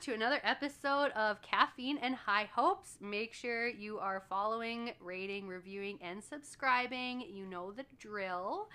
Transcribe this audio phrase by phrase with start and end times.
[0.00, 2.96] to another episode of Caffeine and High Hopes.
[3.02, 7.22] Make sure you are following, rating, reviewing, and subscribing.
[7.30, 8.70] You know the drill.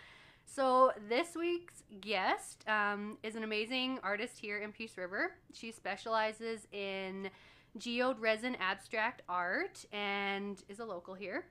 [0.46, 5.32] So, this week's guest um, is an amazing artist here in Peace River.
[5.52, 7.32] She specializes in
[7.80, 11.46] geode resin abstract art and is a local here.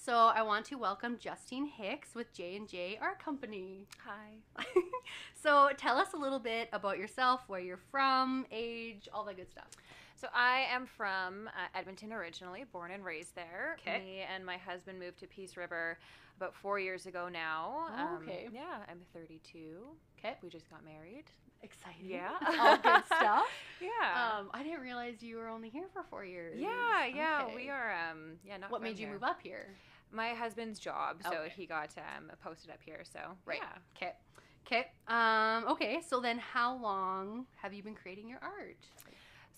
[0.00, 3.86] So, I want to welcome Justine Hicks with J&J Art Company.
[4.06, 4.64] Hi.
[5.34, 9.50] so, tell us a little bit about yourself, where you're from, age, all that good
[9.50, 9.66] stuff.
[10.16, 13.76] So I am from uh, Edmonton originally, born and raised there.
[13.84, 13.98] 'Kay.
[13.98, 15.98] Me and my husband moved to Peace River
[16.38, 17.88] about four years ago now.
[17.98, 18.48] Oh, okay.
[18.52, 19.58] Yeah, I'm 32.
[20.18, 20.36] Okay.
[20.42, 21.24] We just got married.
[21.62, 22.08] Exciting.
[22.08, 22.30] Yeah.
[22.60, 23.44] all good stuff.
[23.80, 24.38] Yeah.
[24.38, 26.58] Um, I didn't realize you were only here for four years.
[26.58, 27.42] yeah, yeah.
[27.44, 27.54] Okay.
[27.54, 27.92] We are.
[28.10, 28.32] Um.
[28.44, 28.56] Yeah.
[28.56, 29.12] Not What made you here.
[29.14, 29.68] move up here?
[30.10, 31.52] My husband's job, so Okay.
[31.56, 33.02] he got um posted up here.
[33.04, 33.60] So Right.
[33.62, 33.96] Yeah.
[33.96, 34.12] Okay.
[34.66, 34.86] Okay.
[35.06, 36.00] Um, okay.
[36.06, 38.84] So then, how long have you been creating your art?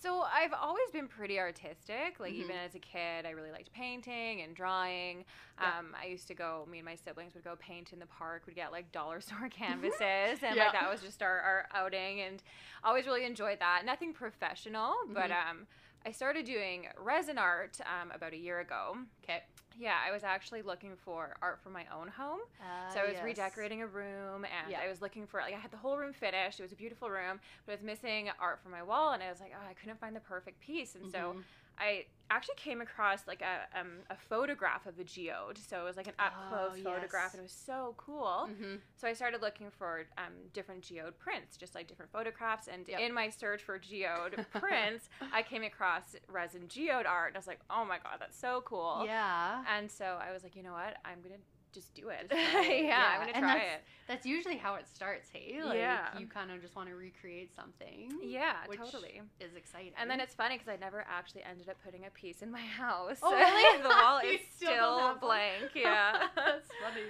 [0.03, 2.19] So I've always been pretty artistic.
[2.19, 2.37] Like Mhm.
[2.37, 5.27] even as a kid, I really liked painting and drawing.
[5.61, 5.79] Yeah.
[5.79, 6.67] Um, I used to go.
[6.71, 8.45] Me and my siblings would go paint in the park.
[8.47, 10.65] We'd get like dollar store canvases, and Yeah.
[10.65, 12.23] like that was just our, our outing.
[12.23, 12.43] And
[12.83, 13.85] always really enjoyed that.
[13.85, 15.51] Nothing professional, but Mhm.
[15.51, 15.67] um,
[16.05, 18.97] I started doing resin art um, about a year ago.
[19.23, 19.41] Okay.
[19.79, 22.41] Yeah, I was actually looking for art for my own home.
[22.61, 24.81] Uh, So I was redecorating a room and Yeah.
[24.81, 26.59] I was looking for like I had the whole room finished.
[26.59, 29.31] It was a beautiful room, but I was missing art for my wall and I
[29.31, 30.95] was like, oh, I couldn't find the perfect piece.
[30.97, 31.45] And so Mhm.
[31.79, 35.59] I actually came across like a um, a photograph of a geode.
[35.59, 37.33] So it was like an up close Oh, photograph yes.
[37.35, 38.49] and it was so cool.
[38.51, 38.79] Mhm.
[38.97, 42.69] So I started looking for um, different geode prints, just like different photographs.
[42.69, 43.01] And Yep.
[43.01, 47.29] in my search for geode prints, I came across resin geode art.
[47.29, 49.03] And I was like, oh my god, that's so cool.
[49.05, 49.65] Yeah.
[49.77, 50.97] And so I was like, you know what?
[51.05, 51.41] I'm gonna
[51.73, 52.31] just do it.
[52.33, 52.71] Yeah.
[52.91, 53.83] Yeah, I'm gonna try that's- it.
[54.09, 55.29] That's usually how it starts.
[55.33, 56.19] Hey, like Yeah.
[56.19, 58.11] you kind of just want to recreate something.
[58.25, 59.21] Yeah, which totally.
[59.39, 59.93] is exciting.
[59.97, 62.61] And then it's funny because I never actually ended up putting a piece in my
[62.61, 63.19] house.
[63.23, 63.83] Oh, really?
[63.83, 64.69] the wall is still
[64.99, 65.71] still blank.
[65.77, 66.27] Yeah.
[66.35, 67.07] That's funny.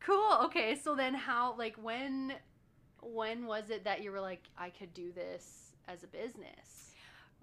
[0.00, 0.38] Cool.
[0.44, 2.34] Okay, so then how like when
[3.02, 6.83] when was it that you were like I could do this as a business?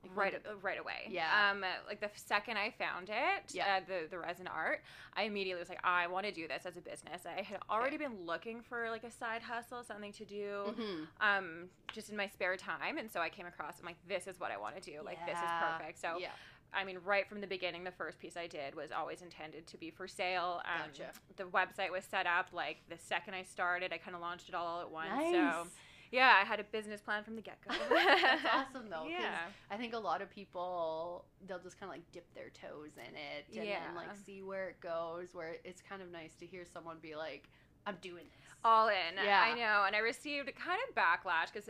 [0.04, 1.08] Like, right, uh, right away.
[1.10, 1.52] Yeah.
[1.52, 3.78] Um, like the second I found it, Yeah.
[3.78, 4.82] uh, the the resin art,
[5.16, 7.24] I immediately was like, I want to do this as a business.
[7.26, 11.08] I had already been looking for like a side hustle, something to do, Mhm.
[11.22, 13.80] um, just in my spare time, and so I came across.
[13.80, 15.02] I'm like, this is what I want to do.
[15.04, 16.00] Like this is perfect.
[16.00, 16.32] So yeah.
[16.74, 19.78] I mean, right from the beginning, the first piece I did was always intended to
[19.78, 20.62] be for sale.
[20.64, 21.12] Um, Gotcha.
[21.36, 23.92] The website was set up like the second I started.
[23.92, 25.10] I kind of launched it all at once.
[25.10, 25.34] Nice.
[25.34, 25.68] So
[26.12, 27.74] yeah, I had a business plan from the get go.
[27.90, 29.08] That's awesome though.
[29.10, 29.38] Yeah.
[29.70, 33.16] I think a lot of people they'll just kind of like dip their toes in
[33.16, 33.80] it and Yeah.
[33.88, 35.30] then like see where it goes.
[35.34, 37.50] Where it's kind of nice to hear someone be like,
[37.86, 39.16] "I'm doing this." All in.
[39.24, 39.42] Yeah.
[39.44, 41.70] I know, and I received kind of backlash because.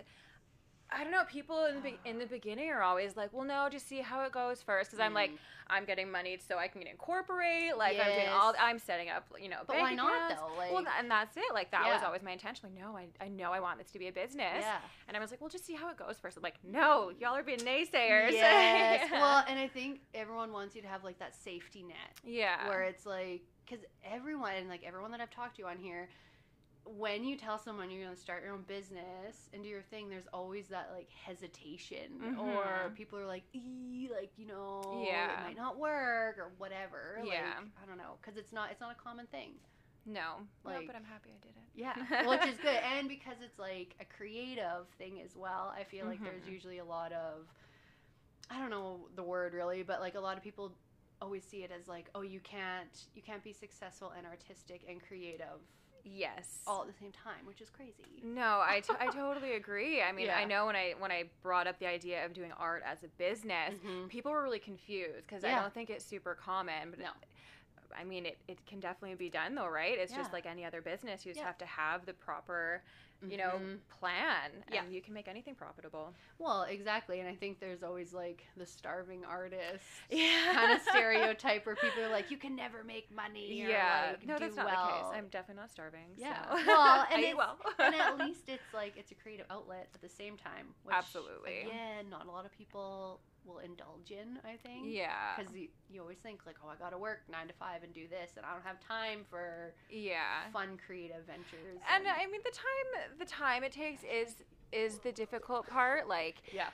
[0.94, 1.24] I don't know.
[1.28, 4.32] People in the in the beginning are always like, "Well, no, just see how it
[4.34, 4.92] goes first.
[4.92, 5.38] Because I'm like, Mm.
[5.70, 7.78] I'm getting money so I can incorporate.
[7.78, 8.54] Like I'm doing all.
[8.60, 10.42] I'm setting up, you know, but why not accounts.
[10.42, 10.58] though?
[10.58, 11.54] Like, Well, and that's it.
[11.54, 12.70] Like that was always my intention.
[12.70, 14.60] Like, no, I, I know I want this to be a business.
[14.60, 14.80] yeah.
[15.08, 16.36] And I was like, well, just see how it goes first.
[16.36, 18.32] I'm like, no, y'all are being naysayers.
[18.32, 19.08] Yes.
[19.10, 19.20] Yeah.
[19.22, 22.68] Well, and I think everyone wants you to have like that safety net yeah.
[22.68, 26.10] where it's like, because everyone, like everyone that I've talked to on here,
[26.86, 30.10] when you tell someone you're going to start your own business and do your thing,
[30.10, 32.96] there's always that like hesitation, or Mhm.
[32.96, 35.42] people are like, like you know, Yeah.
[35.42, 37.22] it might not work or whatever.
[37.24, 37.54] Yeah.
[37.58, 39.54] Like, I don't know, because it's not, it's not a common thing.
[40.04, 41.64] no, no, like- but I'm happy I did it.
[41.76, 41.94] Yeah,
[42.28, 45.72] which is good, and because it's like a creative thing as well.
[45.78, 46.52] I feel like there's Mhm.
[46.52, 47.48] usually a lot of,
[48.50, 50.74] I don't know the word really, but like a lot of people
[51.22, 55.00] always see it as like, oh, you can't, you can't be successful and artistic and
[55.02, 55.62] creative
[56.04, 56.60] Yes.
[56.68, 58.06] all at the same time, which is crazy.
[58.24, 60.02] No, I, t- I totally agree.
[60.02, 60.38] I mean, Yeah.
[60.38, 63.08] I know when I when I brought up the idea of doing art as a
[63.18, 64.10] business, Mhm.
[64.10, 66.92] people were really confused because I don't think it's super common.
[66.92, 67.10] But No.
[67.98, 69.98] I mean, it, it can definitely be done though, right?
[69.98, 71.26] It's just like any other business.
[71.26, 71.48] You just Yeah.
[71.48, 72.84] have to have the proper,
[73.30, 73.80] you know, Mhm.
[74.00, 74.86] plan, and Yeah.
[74.90, 76.14] you can make anything profitable.
[76.40, 80.54] Well, exactly, and I think there's always like the starving artist Yeah.
[80.54, 83.64] kind of stereotype where people are like, you can never make money.
[83.64, 84.08] Or, Yeah.
[84.18, 84.86] like, no, that's not well.
[84.88, 85.06] the case.
[85.14, 86.14] I'm definitely not starving.
[86.18, 86.50] Yeah.
[86.50, 86.56] So.
[86.66, 87.58] Well, and well.
[87.80, 90.74] and at least it's like it's a creative outlet at the same time.
[90.84, 91.62] Which, Absolutely.
[91.62, 94.40] Again, not a lot of people will indulge in.
[94.44, 94.86] I think.
[94.88, 95.36] yeah.
[95.38, 98.08] Because you, you always think like, oh, I gotta work nine to five and do
[98.08, 100.50] this, and I don't have time for Yeah.
[100.54, 101.80] fun creative ventures.
[101.94, 104.36] And I mean, the time the time it takes is
[104.72, 106.08] is the difficult part.
[106.08, 106.70] Like, yeah,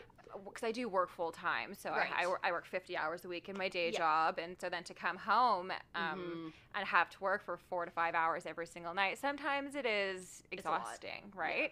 [0.46, 2.12] because I do work full time, so Right.
[2.16, 3.98] I, I, I work 50 hours a week in my day Yeah.
[4.00, 6.54] job, and so then to come home um, Mhm.
[6.75, 10.44] and have to work for four to five hours every single night, sometimes it is
[10.52, 10.81] It's a lot.
[10.81, 11.72] exhausting, right?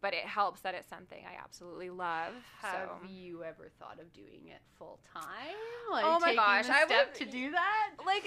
[0.00, 2.34] But it helps that it's something I absolutely love.
[2.62, 3.08] Have so.
[3.08, 5.24] you ever thought of doing it full time?
[5.90, 7.90] Like Oh my gosh, I would- to do that.
[8.04, 8.24] like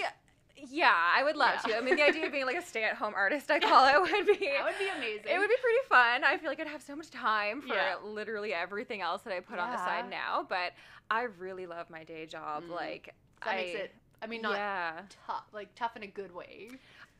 [0.70, 1.76] yeah i would love Yeah.
[1.76, 4.26] to i mean the idea of being like a stay-at-home artist i call it would
[4.26, 5.24] be That would be amazing.
[5.26, 7.94] it would be pretty fun i feel like i'd have so much time for Yeah.
[8.04, 10.72] literally everything else that i put on the side now but
[11.10, 12.74] i really love my day job Mm.
[12.74, 13.94] like that I, makes it.
[14.22, 16.68] I mean, not yeah tough, like tough in a good way.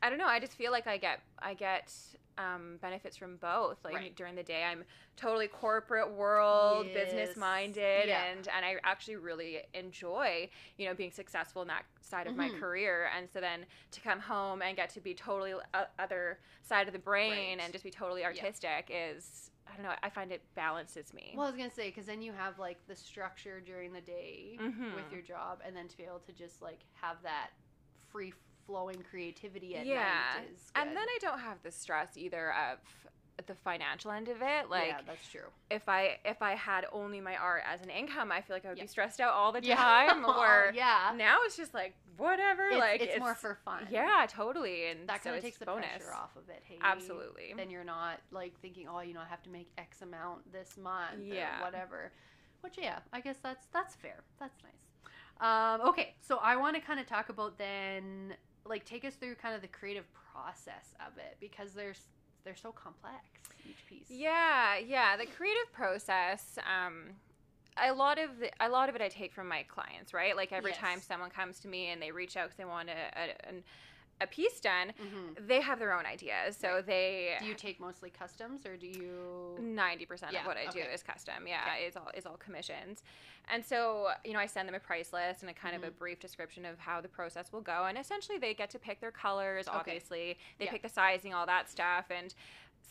[0.02, 1.92] I don't know i just feel like i get i get
[2.38, 4.16] um, benefits from both like Right.
[4.16, 4.82] during the day i'm
[5.16, 8.22] totally corporate world business minded, Yeah.
[8.24, 10.48] and and i actually really enjoy
[10.78, 12.58] you know being successful in that side of my Mhm.
[12.58, 15.52] career and so then to come home and get to be totally
[15.98, 17.64] other side of the brain Right.
[17.64, 21.44] and just be totally artistic is i don't know i find it balances me Well,
[21.46, 24.94] I was gonna say because then you have like the structure during the day Mhm.
[24.94, 27.50] with your job, and then to be able to just like have that
[28.08, 28.32] free
[28.70, 29.98] flowing creativity at yeah
[30.36, 32.78] night is and then i don't have the stress either of
[33.46, 35.48] the financial end of it like yeah, that's true.
[35.70, 38.68] if I if I had only my art as an income, I feel like I
[38.68, 38.84] would Yeah.
[38.84, 39.76] be stressed out all the Yeah.
[39.76, 40.24] time.
[40.28, 42.68] Or yeah, now it's just like whatever.
[42.68, 43.88] it's, like it's, more for fun.
[43.90, 44.88] yeah, totally.
[44.88, 45.86] And that so kind of it's takes the bonus.
[45.88, 46.62] pressure off of it.
[46.68, 47.54] Hey, Absolutely.
[47.56, 50.76] Then you're not like thinking, oh, you know, I have to make X amount this
[50.76, 51.60] month Yeah.
[51.60, 52.12] or whatever.
[52.60, 54.22] Which yeah, I guess that's that's fair.
[54.38, 54.74] That's nice.
[55.80, 58.34] Um, okay, so I want to kind of talk about then,
[58.64, 62.00] like, take us through kind of the creative process of it because there's
[62.44, 63.24] they're so complex
[63.68, 64.06] each piece.
[64.08, 65.16] Yeah, yeah.
[65.16, 66.58] The creative process.
[66.64, 67.10] Um,
[67.76, 70.36] a lot of the, a lot of it I take from my clients, right?
[70.36, 72.92] Like every time someone comes to me and they reach out because they want a,
[72.92, 73.62] a, an-
[74.20, 76.56] a piece done, hmm they have their own ideas.
[76.56, 76.86] So Right.
[76.86, 79.56] they Do you take mostly customs or do you?
[79.58, 81.46] Ninety percent of what I do is custom.
[81.46, 81.86] Yeah, Okay.
[81.86, 83.02] is all is all commissions,
[83.48, 85.88] and so you know I send them a price list and a kind of Mm-hmm.
[85.88, 89.00] a brief description of how the process will go, and essentially they get to pick
[89.00, 89.66] their colors.
[89.68, 89.76] Okay.
[89.78, 90.72] Obviously, they Yeah.
[90.72, 92.34] pick the sizing, all that stuff, and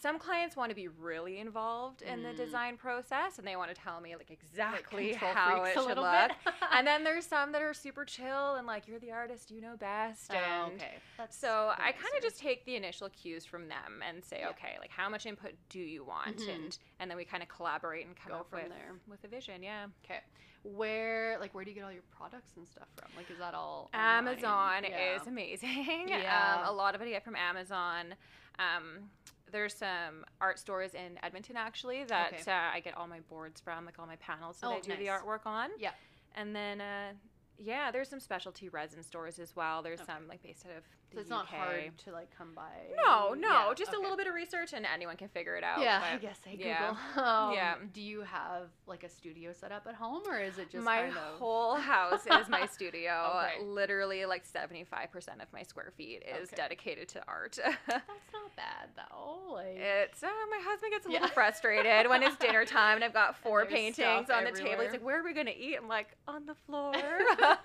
[0.02, 2.38] some clients want to be really involved in the Mm.
[2.38, 5.98] design process, and they want to tell me like Like exactly control how it should
[5.98, 6.32] look.
[6.72, 9.76] and then there's some that are super chill and like you're the artist, you know
[9.76, 10.94] best, Oh, and okay.
[11.18, 14.50] That's so I kind of just take the initial cues from them and say, Yeah.
[14.52, 16.56] okay, like how much input do you want, Mhm.
[16.56, 18.94] and and then we kind of collaborate and come Go up from with there.
[19.08, 19.62] with a vision.
[19.64, 20.22] Yeah, Okay.
[20.64, 23.10] Where like where do you get all your products and stuff from?
[23.18, 24.28] Like is that all online?
[24.28, 25.16] Amazon Yeah.
[25.22, 26.08] is amazing.
[26.10, 26.58] Yeah.
[26.64, 28.16] Um, a lot of it I get from Amazon.
[28.60, 29.10] Um,
[29.52, 32.52] there's some art stores in Edmonton actually that Okay.
[32.52, 34.96] uh, I get all my boards from, like all my panels that Oh, I do
[34.96, 35.70] the artwork on.
[35.80, 35.92] Yeah.
[36.36, 36.82] And then.
[36.82, 37.14] Uh,
[37.62, 39.84] yeah, there's some specialty resin stores as well.
[39.84, 40.14] There's Okay.
[40.14, 40.84] some like based out of
[41.14, 41.38] So it's UK.
[41.38, 42.70] not hard to like come by.
[43.06, 45.82] No, no, Yeah, just a little bit of research and anyone can figure it out.
[45.82, 46.68] Yeah, I guess I Google.
[46.68, 46.96] yeah.
[47.16, 47.76] Um, Yeah.
[47.94, 50.98] Do you have like a studio set up at home, or is it just my
[51.02, 53.10] kind of whole house is my studio.
[53.40, 53.64] Okay.
[53.64, 56.56] Literally, like seventy-five percent of my square feet is Okay.
[56.56, 57.58] dedicated to art.
[57.64, 57.88] That's
[58.34, 59.54] not bad though.
[59.54, 61.22] Like it's uh, my husband gets a Yeah.
[61.22, 64.84] little frustrated when it's dinner time and I've got four paintings on the table.
[64.84, 66.94] He's like, "Where are we gonna eat?" I'm like, "On the floor."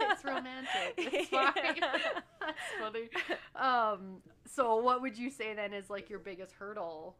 [0.00, 0.94] it's romantic.
[0.96, 1.52] It's fine.
[2.40, 3.08] That's funny.
[3.56, 7.16] Um, so what would you say then is like your biggest hurdle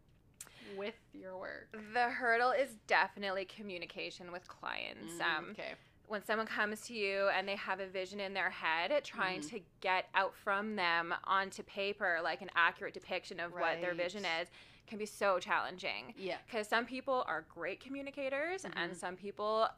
[0.76, 1.68] with your work?
[1.92, 5.14] The hurdle is definitely communication with clients.
[5.18, 5.74] Mm, Um, okay.
[6.06, 9.48] when someone comes to you and they have a vision in their head, trying Mhm.
[9.50, 14.24] to get out from them onto paper like an accurate depiction of what their vision
[14.24, 14.48] is
[14.86, 16.12] can be so challenging.
[16.16, 16.36] Yeah.
[16.44, 18.96] Because some people are great communicators and Mhm.
[18.96, 19.68] some people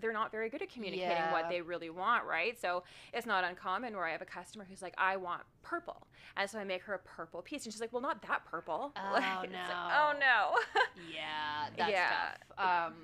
[0.00, 1.32] they're not very good at communicating Yeah.
[1.32, 2.58] what they really want, right?
[2.60, 6.06] So it's not uncommon where I have a customer who's like, I want purple.
[6.36, 7.64] And so I make her a purple piece.
[7.64, 8.92] And she's like, Well, not that purple.
[8.96, 9.88] Oh, Like, it's like, no.
[9.92, 10.56] oh no.
[11.12, 12.10] Yeah, that's Yeah.
[12.56, 12.88] tough.
[12.88, 12.94] Um,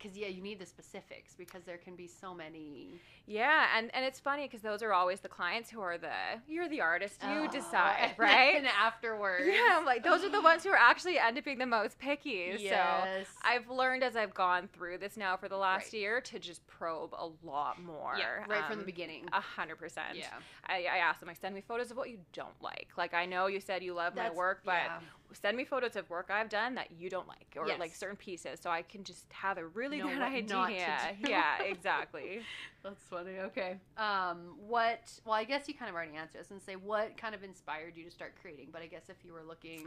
[0.00, 2.88] because yeah, you need the specifics because there can be so many.
[3.26, 6.10] Yeah, and and it's funny because those are always the clients who are the
[6.48, 8.56] you're the artist, you Oh, decide, right?
[8.56, 9.44] and afterwards.
[9.46, 11.98] yeah, I'm like those are the ones who are actually end up being the most
[11.98, 12.56] picky.
[12.68, 13.04] So
[13.44, 16.00] I've learned as I've gone through this now for the last Right.
[16.00, 18.16] year to just probe a lot more.
[18.18, 19.28] yeah, right from the um, beginning.
[19.32, 20.16] A hundred percent.
[20.16, 20.26] yeah.
[20.66, 22.88] I, I asked them like send me photos of what you don't like.
[22.96, 24.98] Like I know you said you love my work, but yeah.
[25.32, 27.78] Send me photos of work I've done that you don't like, or Yes.
[27.80, 31.14] like certain pieces, so I can just have a really Know good idea.
[31.18, 31.28] do.
[31.28, 32.40] Yeah, exactly.
[32.82, 33.38] That's funny.
[33.40, 33.76] Okay.
[33.98, 35.12] Um, what?
[35.26, 37.94] Well, I guess you kind of already answered this and say what kind of inspired
[37.94, 38.68] you to start creating.
[38.72, 39.86] But I guess if you were looking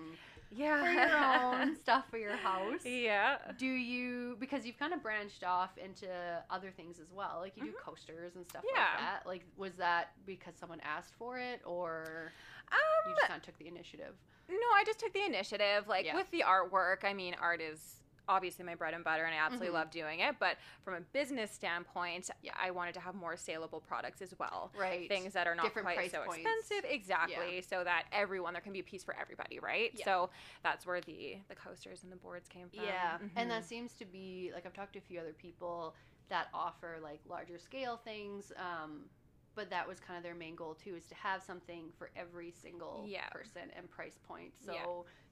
[0.51, 0.83] Yeah.
[0.83, 3.37] for your own stuff for your house, Yeah.
[3.57, 6.07] do you because you've kind of branched off into
[6.51, 7.77] other things as well like you do Mhm.
[7.83, 8.79] coasters and stuff Yeah.
[8.81, 12.31] like that like was that because someone asked for it or
[12.71, 14.15] Um, you just kind of took the initiative
[14.49, 15.87] no, I just took the initiative.
[15.87, 16.15] Like Yeah.
[16.15, 19.67] with the artwork, I mean, art is obviously my bread and butter and I absolutely
[19.67, 19.73] Mhm.
[19.73, 20.39] love doing it.
[20.39, 22.53] But from a business standpoint, Yeah.
[22.57, 24.71] I wanted to have more saleable products as well.
[24.77, 25.09] Right.
[25.09, 26.37] Things that are not Different quite so points.
[26.37, 29.91] expensive, exactly, so that everyone there can be a piece for everybody, right?
[29.93, 30.05] Yeah.
[30.05, 30.29] So
[30.61, 32.85] that's where the the coasters and the boards came from.
[32.85, 33.67] Yeah, and that Mhm.
[33.67, 35.93] seems to be like I've talked to a few other people
[36.29, 39.09] that offer like larger scale things, um,
[39.55, 42.51] but that was kind of their main goal too, is to have something for every
[42.51, 43.27] single Yeah.
[43.29, 44.53] person and price point.
[44.65, 44.85] So Yeah.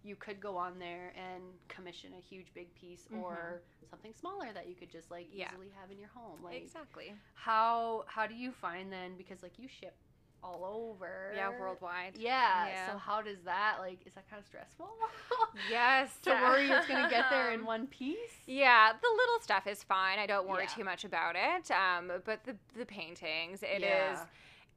[0.03, 4.67] you could go on there and commission a huge big piece or something smaller that
[4.67, 5.37] you could just like Mm-hmm.
[5.39, 5.49] Yeah.
[5.53, 6.43] easily have in your home.
[6.43, 7.13] Like exactly.
[7.33, 9.95] how how do you find then because like you ship
[10.43, 12.13] all over Yeah, worldwide.
[12.17, 12.91] yeah, Yeah.
[12.91, 14.89] so how does that like is that kind of stressful
[15.69, 16.09] Yes.
[16.23, 18.17] to worry it's gonna get there in one piece
[18.47, 20.19] Yeah, the little stuff is fine.
[20.19, 20.69] I don't worry Yeah.
[20.75, 21.69] too much about it.
[21.71, 24.25] Um, but the the paintings, it is Yeah.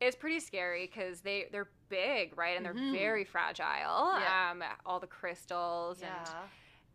[0.00, 2.56] it's pretty scary because they they're big, right?
[2.56, 2.92] And they're Mhm.
[2.92, 4.18] very fragile.
[4.20, 4.50] Yeah.
[4.50, 6.10] Um, all the crystals and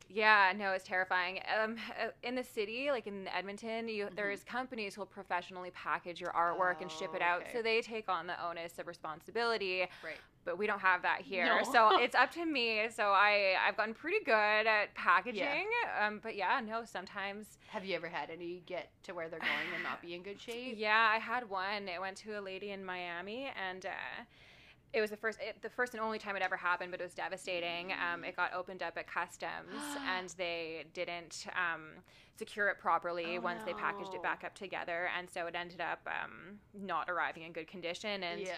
[0.08, 1.40] yeah yeah, no, it's terrifying.
[1.62, 4.16] Um, uh, in the city, like in Edmonton, you, Mhm.
[4.16, 7.52] there's companies who'll professionally package your artwork and ship it Oh, out, okay.
[7.54, 9.88] so they take on the onus of responsibility.
[10.04, 11.64] right But we don't have that here, No.
[11.72, 12.90] so it's up to me.
[12.90, 15.70] So I I've gotten pretty good at packaging.
[16.00, 19.74] Um, but yeah, no, sometimes Have you ever had any get to where they're going
[19.76, 20.76] and not be in good shape?
[20.78, 21.88] Yeah, I had one.
[21.88, 23.90] It went to a lady in Miami, and uh,
[24.94, 26.92] it was the first, it, the first and only time it ever happened.
[26.92, 27.92] But it was devastating.
[27.94, 29.84] Um, it got opened up at customs,
[30.18, 31.90] and they didn't um,
[32.38, 35.82] secure it properly Oh, once they packaged it back up together, and so it ended
[35.82, 38.24] up um, not arriving in good condition.
[38.24, 38.56] And yeah.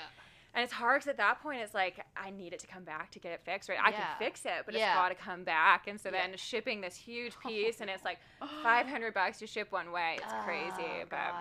[0.53, 3.11] and it's hard because at that point it's like I need it to come back
[3.11, 3.67] to get it fixed.
[3.69, 3.97] Right, I Yeah.
[3.97, 4.87] can fix it, but Yeah.
[4.91, 5.87] it's got to come back.
[5.87, 6.27] And so Yeah.
[6.27, 8.19] then shipping this huge piece, and it's like
[8.63, 10.17] five hundred bucks to ship one way.
[10.21, 11.35] It's crazy, Oh, but.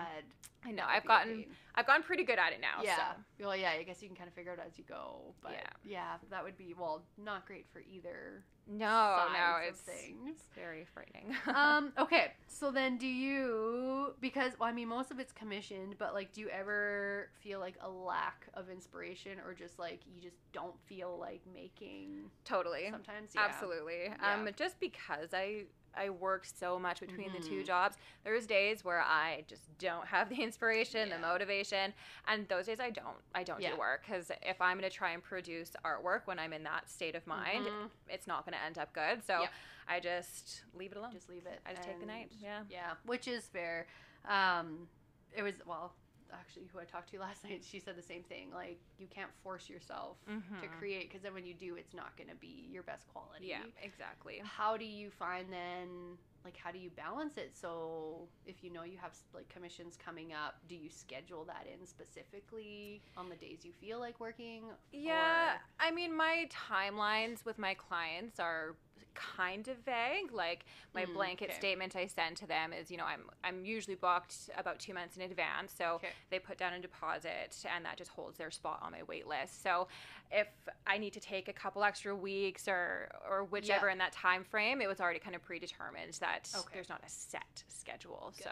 [0.63, 1.45] I know I've gotten.
[1.75, 2.83] I've gotten pretty good at it now.
[2.83, 2.95] Yeah.
[2.95, 3.45] So.
[3.47, 3.71] Well, yeah.
[3.71, 5.33] I guess you can kind of figure it out as you go.
[5.41, 6.15] But yeah, Yeah.
[6.29, 10.39] that would be well not great for either No, no, it's things.
[10.55, 11.35] very frightening.
[11.55, 11.93] um.
[11.97, 12.33] Okay.
[12.47, 16.41] So then, do you because well, I mean, most of it's commissioned, but like, do
[16.41, 21.17] you ever feel like a lack of inspiration, or just like you just don't feel
[21.19, 23.31] like making totally, sometimes?
[23.35, 23.45] Yeah.
[23.49, 24.03] absolutely.
[24.05, 24.33] Yeah.
[24.33, 25.63] Um, just because I
[25.95, 27.65] I work so much between the two Mhm.
[27.65, 31.15] jobs, there's days where I just don't have the inspiration, Yeah.
[31.17, 31.93] the motivation,
[32.27, 33.71] and those days I don't I don't Yeah.
[33.71, 36.89] do work because if I'm going to try and produce artwork when I'm in that
[36.89, 37.89] state of mind, Mhm.
[38.07, 39.23] it's not going to end up good.
[39.23, 39.49] So Yeah.
[39.87, 41.11] I just leave it alone.
[41.11, 41.59] Just leave it.
[41.65, 42.31] I just take the night.
[42.31, 42.63] Yeah.
[42.69, 43.87] Yeah, which is fair.
[44.25, 44.87] Um,
[45.33, 45.93] it was well,
[46.33, 48.51] actually, who I talked to last night, she said the same thing.
[48.53, 50.31] Like, you can't force yourself to
[50.67, 50.77] Mhm.
[50.79, 53.47] create because then when you do, it's not going to be your best quality.
[53.47, 54.39] Yeah, exactly.
[54.43, 56.17] How do you find then?
[56.43, 57.51] Like, how do you balance it?
[57.55, 61.85] So, if you know you have like commissions coming up, do you schedule that in
[61.85, 64.63] specifically on the days you feel like working?
[64.91, 65.13] Yeah,
[65.53, 68.75] Or- I mean, my timelines with my clients are
[69.13, 70.31] kind of vague.
[70.33, 71.57] Like my Mm, blanket okay.
[71.59, 75.15] statement I send to them is, you know, I'm I'm usually booked about two months
[75.17, 76.09] in advance, so Okay.
[76.29, 79.61] they put down a deposit, and that just holds their spot on my wait list.
[79.63, 79.87] So
[80.31, 80.47] if
[80.87, 84.81] I need to take a couple extra weeks or or whichever in that time frame,
[84.81, 86.67] it was already kind of predetermined that Okay.
[86.73, 88.33] there's not a set schedule.
[88.37, 88.43] Good.
[88.45, 88.51] So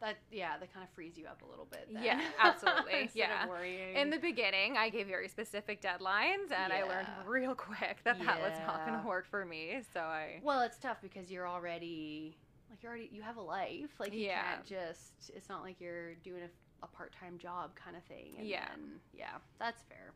[0.00, 1.88] That yeah, that kind of frees you up a little bit.
[1.92, 2.02] Then.
[2.02, 3.10] Yeah, absolutely.
[3.14, 3.46] Yeah.
[3.94, 8.40] In the beginning, I gave very specific deadlines, and I learned real quick that that
[8.40, 9.80] was not going to work for me.
[9.92, 12.36] So I, Well, it's tough because you're already
[12.70, 13.90] like you're already you have a life.
[13.98, 14.42] Like you Yeah.
[14.42, 15.30] can't just.
[15.34, 18.34] It's not like you're doing a, a part time job kind of thing.
[18.38, 18.66] And Yeah.
[18.68, 20.12] then- yeah, that's fair.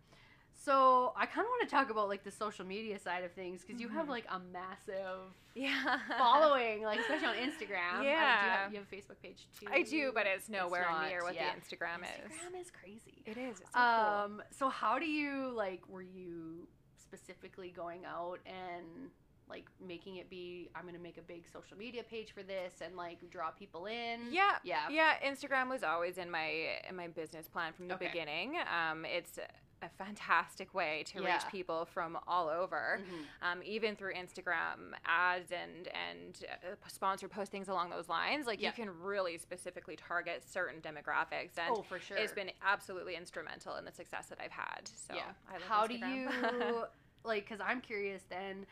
[0.54, 3.62] So I kind of want to talk about like the social media side of things
[3.64, 4.10] because you have Mhm.
[4.10, 7.94] like a massive yeah, following, like especially on Instagram.
[7.94, 8.56] Uh, do you, Yeah.
[8.62, 9.66] have, you have a Facebook page too.
[9.70, 11.54] I do, but it's nowhere not, near what yeah.
[11.54, 12.32] the Instagram, is.
[12.32, 13.22] Instagram is crazy.
[13.24, 13.60] It is.
[13.60, 15.88] It's so Um, so how do you like?
[15.88, 19.10] Were you specifically going out and
[19.48, 20.68] like making it be?
[20.74, 24.30] I'm gonna make a big social media page for this and like draw people in.
[24.30, 25.14] Yeah, yeah, yeah.
[25.24, 28.08] Instagram was always in my in my business plan from the Okay.
[28.08, 28.58] beginning.
[28.58, 29.38] Um, it's
[29.82, 31.34] a fantastic way to Yeah.
[31.34, 33.00] reach people from all over.
[33.02, 33.24] Mhm.
[33.42, 38.46] um, even through Instagram ads and and uh, sponsored postings along those lines.
[38.46, 38.68] Like Yeah.
[38.68, 42.16] you can really specifically target certain demographics, and Oh, for sure.
[42.16, 44.88] it's been absolutely instrumental in the success that I've had.
[44.88, 45.32] So yeah.
[45.48, 46.28] I love How do you
[47.24, 47.44] like?
[47.44, 48.22] Because I'm curious.
[48.28, 48.66] Then,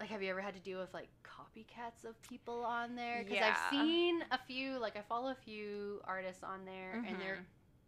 [0.00, 3.20] like, have you ever had to deal with like copycats of people on there?
[3.22, 3.54] Because Yeah.
[3.56, 4.78] I've seen a few.
[4.78, 7.44] Like, I follow a few artists on there, and they're Mhm.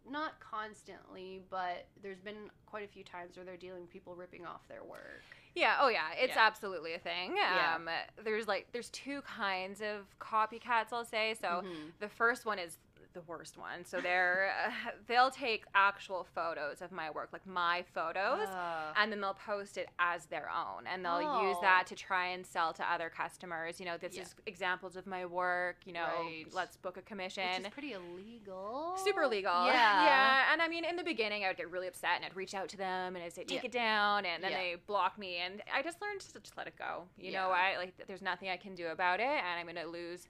[0.09, 4.45] Not constantly, but there's been quite a few times where they're dealing with people ripping
[4.45, 5.23] off their work.
[5.55, 6.45] Yeah, oh yeah, it's Yeah.
[6.45, 7.35] absolutely a thing.
[7.35, 7.75] Yeah.
[7.75, 7.89] Um,
[8.23, 11.33] there's like there's two kinds of copycats, I'll say.
[11.33, 11.93] So Mhm.
[11.99, 12.77] the first one is
[13.13, 13.83] the worst one.
[13.85, 14.71] So they're uh,
[15.07, 19.77] they'll take actual photos of my work, like my photos, Uh, and then they'll post
[19.77, 21.61] it as their own, and they'll use Oh.
[21.61, 23.79] that to try and sell to other customers.
[23.79, 24.23] You know, this Yeah.
[24.23, 25.77] is examples of my work.
[25.85, 26.45] You know, Right.
[26.53, 27.47] let's book a commission.
[27.57, 28.95] which is pretty illegal.
[29.03, 29.65] Super legal.
[29.67, 30.03] Yeah.
[30.09, 30.51] Yeah.
[30.53, 32.69] And I mean, in the beginning, I would get really upset and I'd reach out
[32.69, 33.65] to them and I'd say, take Yeah.
[33.67, 34.25] it down.
[34.25, 34.57] And then Yeah.
[34.57, 35.37] they block me.
[35.37, 37.07] And I just learned to just let it go.
[37.17, 37.51] You know.
[37.51, 39.23] I like, there's nothing I can do about it.
[39.25, 40.27] And I'm going to lose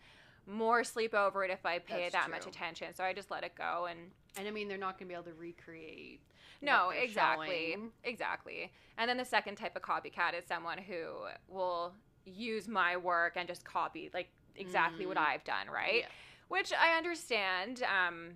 [0.48, 2.93] more sleep over it if I pay That's that much attention.
[2.93, 3.88] So I just let it go.
[3.89, 4.00] And
[4.38, 6.22] And I mean, they're not going to be able to recreate.
[6.62, 7.72] no, what exactly.
[7.74, 7.91] showing.
[8.03, 8.72] Exactly.
[8.98, 11.13] And then the second type of copycat is someone who
[11.48, 11.93] will
[12.25, 15.27] use my work and just copy like exactly what Mm.
[15.27, 16.01] I've done, right?
[16.01, 16.08] Yeah.
[16.50, 17.84] which I understand.
[17.84, 18.31] Um,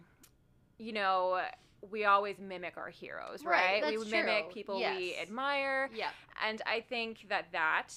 [0.78, 1.42] you know,
[1.92, 3.98] we always mimic our heroes, Right, right?
[4.00, 4.54] we mimic true.
[4.54, 6.10] people we admire, Yeah.
[6.46, 7.90] and I think that that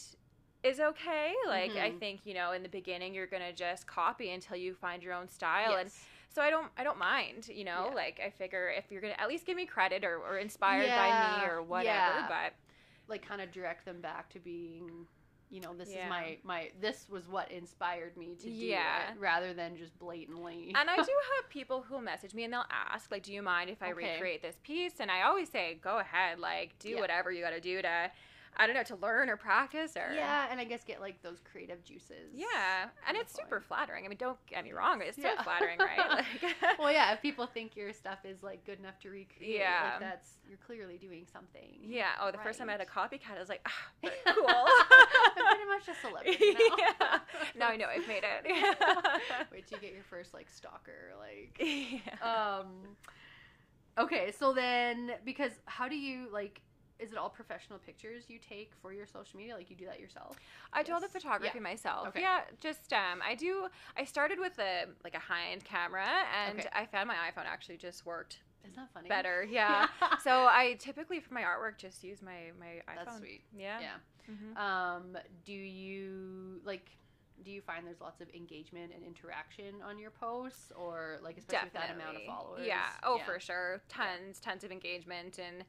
[0.62, 1.34] is okay.
[1.46, 1.98] Like I Mhm.
[1.98, 5.28] think you know, in the beginning, you're gonna just copy until you find your own
[5.28, 5.90] style, and
[6.28, 7.48] so I don't, I don't mind.
[7.48, 7.94] You know, Yeah.
[7.94, 11.12] like I figure if you're gonna at least give me credit or, or inspired by
[11.12, 12.26] me or whatever, yeah.
[12.28, 12.54] but
[13.08, 15.06] like kind of direct them back to being
[15.48, 16.06] you know this Yeah.
[16.06, 19.12] is my my this was what inspired me to do Yeah.
[19.12, 21.02] it rather than just blatantly And I do
[21.36, 24.14] have people who'll message me and they'll ask, like, do you mind if I Okay.
[24.14, 24.94] recreate this piece?
[24.98, 27.00] And I always say, go ahead, like, do Yeah.
[27.00, 28.10] whatever you got to do to,
[28.56, 30.14] I don't know, to learn or practice or.
[30.14, 34.04] yeah and i guess get like those creative juices Yeah, and it's super flattering.
[34.04, 35.42] I mean, don't get me wrong; it's so Yeah.
[35.42, 35.98] flattering, right?
[36.08, 39.90] Like, well yeah if people think your stuff is like good enough to recreate Yeah.
[39.92, 42.10] like that's you're clearly doing something yeah.
[42.20, 43.72] Oh, the first time I had a copycat, I was like, ah,
[44.02, 44.46] but I'm cool.
[44.46, 46.76] pretty much a celebrity now.
[46.78, 47.18] yeah.
[47.58, 48.46] Now I know I've made it.
[49.52, 52.58] wait till you get your first like stalker like yeah.
[52.58, 52.66] um
[53.98, 56.60] okay so then because how do you like
[56.98, 60.00] is it all professional pictures you take for your social media like you do that
[60.00, 60.36] yourself
[60.72, 62.08] I do all the photography myself.
[62.08, 62.20] Okay.
[62.20, 63.68] Yeah, just um, I do.
[63.96, 66.06] I started with a like a high end camera,
[66.46, 66.68] and Okay.
[66.72, 69.44] I found my iPhone actually just worked isn't that funny better.
[69.50, 69.86] Yeah.
[70.22, 73.04] so I typically for my artwork just use my my iPhone.
[73.04, 73.80] that's sweet Yeah.
[73.80, 74.56] yeah Mhm.
[74.58, 76.90] um do you like
[77.44, 81.66] do you find there's lots of engagement and interaction on your posts or like especially
[81.66, 82.26] with that amount of Definitely.
[82.26, 82.88] followers Yeah.
[83.04, 83.82] Oh, for sure.
[83.88, 85.64] Tons, tons of engagement, and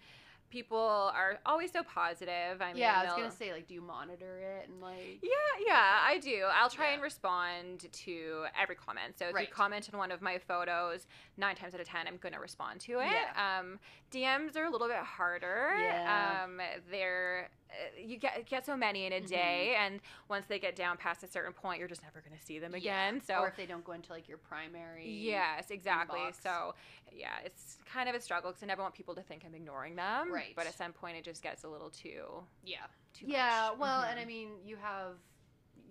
[0.50, 0.77] people
[1.13, 2.62] are always so positive.
[2.62, 5.30] I mean, yeah i was gonna say like do you monitor it and like Yeah,
[5.65, 6.45] yeah, I do.
[6.56, 6.93] I'll try Yeah.
[6.93, 9.17] and respond to every comment.
[9.19, 9.48] So if Right.
[9.48, 12.39] you comment on one of my photos, nine times out of ten, I'm going to
[12.39, 13.12] respond to it.
[13.12, 13.60] Yeah.
[13.60, 13.80] Um,
[14.12, 15.76] DMs are a little bit harder.
[15.80, 16.43] Yeah.
[16.46, 19.28] Um, they're uh, you get get so many in a Mhm.
[19.28, 22.43] day, and once they get down past a certain point, you're just never going to
[22.46, 22.78] see them Yeah.
[22.78, 23.22] again.
[23.22, 26.20] So or if they don't go into like your primary Yes, exactly.
[26.20, 26.41] inbox.
[26.41, 26.76] So,
[27.12, 29.96] yeah, it's kind of a struggle because I never want people to think I'm ignoring
[29.98, 30.32] them.
[30.34, 30.54] Right.
[30.56, 33.34] But at some point, it just gets a little too yeah too much.
[33.34, 33.80] yeah much.
[33.80, 34.22] well and Mhm.
[34.22, 35.17] i mean you have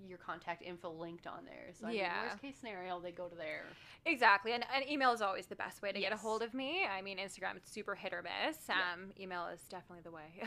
[0.06, 2.24] your contact info linked on there so I mean, Yeah.
[2.24, 3.62] worst case scenario they go to there
[4.04, 6.84] exactly, and, and email is always the best way to get a hold of me.
[6.86, 8.58] I mean, Instagram it's super hit or miss.
[8.68, 8.76] Yeah.
[8.94, 10.42] Um, email is definitely the way.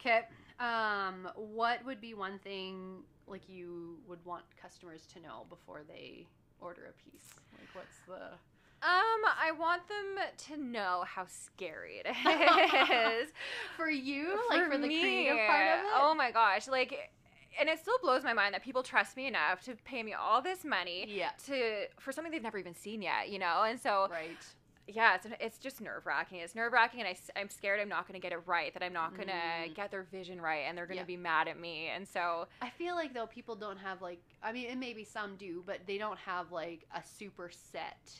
[0.00, 0.22] okay
[0.60, 6.26] um what would be one thing like you would want customers to know before they
[6.60, 8.32] order a piece like what's the
[8.80, 12.06] Um, I want them to know how scary it
[13.22, 13.30] is.
[13.76, 17.10] for you like for the me, creative part of it Oh my gosh, like,
[17.58, 20.42] and it still blows my mind that people trust me enough to pay me all
[20.42, 23.62] this money yeah to for something they've never even seen yet, you know.
[23.64, 24.44] And so, right
[24.90, 26.40] yeah, it's it's just nerve wracking.
[26.40, 28.72] It's nerve wracking, and I, I'm scared I'm not going to get it right.
[28.72, 29.74] That I'm not going to Mm.
[29.74, 31.06] get their vision right, and they're going to Yeah.
[31.06, 31.88] be mad at me.
[31.94, 35.36] And so, I feel like though people don't have like I mean and maybe some
[35.36, 38.10] do, but they don't have like a super set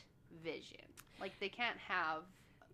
[0.43, 0.85] vision.
[1.19, 2.23] Like they can't have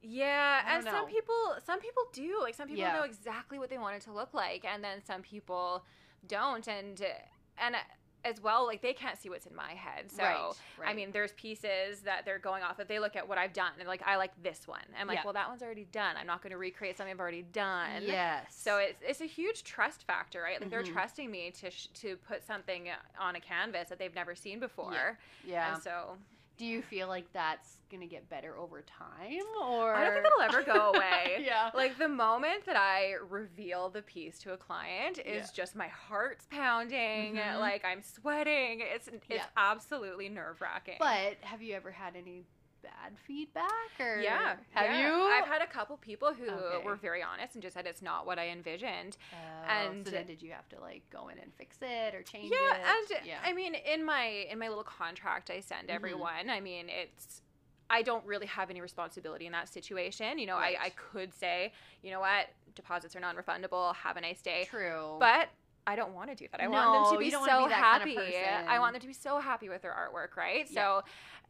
[0.01, 2.39] Yeah, and don't some people some people do.
[2.41, 2.93] Like some people Yeah.
[2.93, 5.85] know exactly what they want it to look like and then some people
[6.27, 7.01] don't and
[7.57, 7.75] and
[8.23, 10.09] as well like they can't see what's in my head.
[10.09, 10.89] So right, right.
[10.89, 12.87] I mean, there's pieces that they're going off of.
[12.87, 14.81] They look at what I've done and like, I like this one.
[14.99, 15.23] I'm like, Yeah.
[15.25, 16.15] well, that one's already done.
[16.19, 18.01] I'm not going to recreate something I've already done.
[18.01, 18.45] yes.
[18.49, 20.59] So it's, it's a huge trust factor, right?
[20.59, 20.91] Like they're Mhm.
[20.93, 22.87] trusting me to sh- to put something
[23.19, 25.19] on a canvas that they've never seen before.
[25.45, 25.75] yeah.
[25.75, 26.17] And so
[26.57, 30.41] Do you feel like that's gonna get better over time, or I don't think it'll
[30.41, 31.43] ever go away.
[31.45, 31.69] yeah.
[31.73, 35.47] Like the moment that I reveal the piece to a client is Yeah.
[35.53, 37.59] just my heart's pounding, Mhm.
[37.59, 38.81] like I'm sweating.
[38.81, 39.45] It's it's Yeah.
[39.57, 40.95] absolutely nerve wracking.
[40.99, 42.45] But have you ever had any
[42.85, 45.07] bad feedback, or yeah, have yeah.
[45.07, 45.13] you?
[45.23, 46.85] I've had a couple people who Okay.
[46.85, 49.17] were very honest and just said it's not what I envisioned.
[49.33, 52.21] Oh, and- so then did you have to like go in and fix it or
[52.23, 52.81] change yeah, it?
[53.19, 53.39] and yeah.
[53.43, 55.95] I mean, in my in my little contract I send Mhm.
[55.95, 57.41] everyone, I mean, it's
[57.89, 60.39] I don't really have any responsibility in that situation.
[60.39, 60.75] You know, Right.
[60.79, 61.71] I, I could say,
[62.01, 63.93] you know what, deposits are non-refundable.
[63.95, 64.65] Have a nice day.
[64.69, 65.17] True.
[65.19, 65.49] But
[65.87, 66.61] I don't want to do that.
[66.61, 68.37] I want them to be so be that kind of happy.
[68.67, 70.65] I want them to be so happy with their artwork, right?
[70.69, 70.81] Yeah.
[70.81, 71.03] So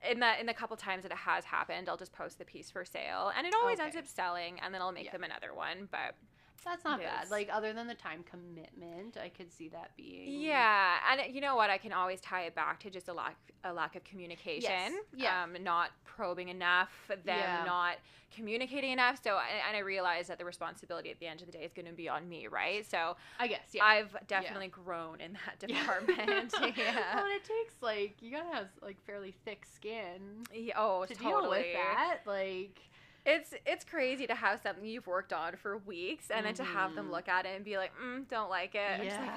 [0.09, 2.69] in the in the couple times that it has happened, I'll just post the piece
[2.69, 5.11] for sale, and it always ends up selling, and then I'll make Yeah.
[5.11, 5.87] them another one.
[5.89, 6.15] But
[6.63, 7.25] That's not It bad.
[7.25, 7.31] is.
[7.31, 10.41] Like other than the time commitment, I could see that being.
[10.41, 11.69] yeah, and you know what?
[11.69, 14.99] I can always tie it back to just a lack a lack of communication.
[15.15, 15.43] Yeah.
[15.43, 17.63] Um, not probing enough, them Yeah.
[17.65, 17.95] not
[18.35, 19.19] communicating enough.
[19.23, 19.37] So
[19.67, 21.93] and, I realize that the responsibility at the end of the day is going to
[21.93, 22.85] be on me, right?
[22.89, 23.67] So I guess.
[23.73, 23.83] Yeah.
[23.85, 25.79] I've definitely grown in that Yeah.
[25.81, 26.53] department.
[26.77, 27.15] yeah.
[27.15, 31.31] well, it takes like you gotta have like fairly thick skin Yeah, Oh, to totally.
[31.41, 32.17] deal with that.
[32.25, 32.79] Like,
[33.25, 36.93] It's it's crazy to have something you've worked on for weeks and then to have
[36.93, 37.11] them Mhm.
[37.11, 38.99] look at it and be like, mm, don't like it.
[38.99, 39.31] I'm just like,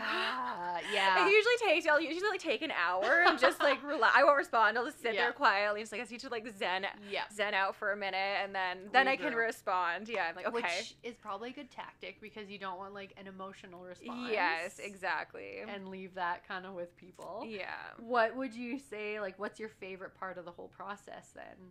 [0.93, 4.15] yeah, It usually takes I'll usually like take an hour and just like relax.
[4.15, 4.77] I won't respond.
[4.77, 5.23] I'll just sit Yeah.
[5.23, 5.81] there quietly.
[5.81, 7.23] It's like I need to like zen yeah.
[7.33, 10.09] zen out for a minute and then then I can respond.
[10.09, 10.55] Yeah, I'm like okay.
[10.55, 14.29] Which is probably a good tactic because you don't want like an emotional response.
[14.31, 15.61] yes, exactly.
[15.67, 17.45] And leave that kind of with people.
[17.49, 17.73] yeah.
[17.99, 19.19] What would you say?
[19.21, 21.71] Like, what's your favorite part of the whole process then?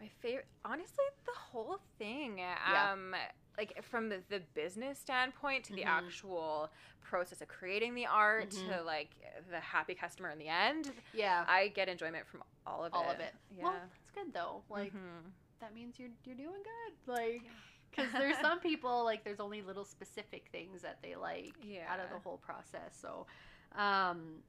[0.00, 2.38] My favorite, honestly, the whole thing.
[2.38, 2.92] Yeah.
[2.92, 3.14] Um,
[3.56, 5.86] like from the, the business standpoint to the Mhm.
[5.86, 8.84] actual process of creating the art to Mhm.
[8.84, 9.10] like
[9.50, 11.44] the happy customer in the end, Yeah.
[11.48, 13.06] I get enjoyment from all of all it.
[13.06, 13.34] All of it.
[13.56, 13.62] Yeah.
[13.64, 14.62] Well, that's good though.
[14.68, 15.32] Like, Mhm.
[15.60, 16.94] that means you're you're doing good.
[17.06, 17.42] Like,
[17.90, 21.54] because there's some people like there's only little specific things that they like
[21.88, 22.94] out of the whole process.
[23.00, 23.26] So,
[23.72, 24.42] um,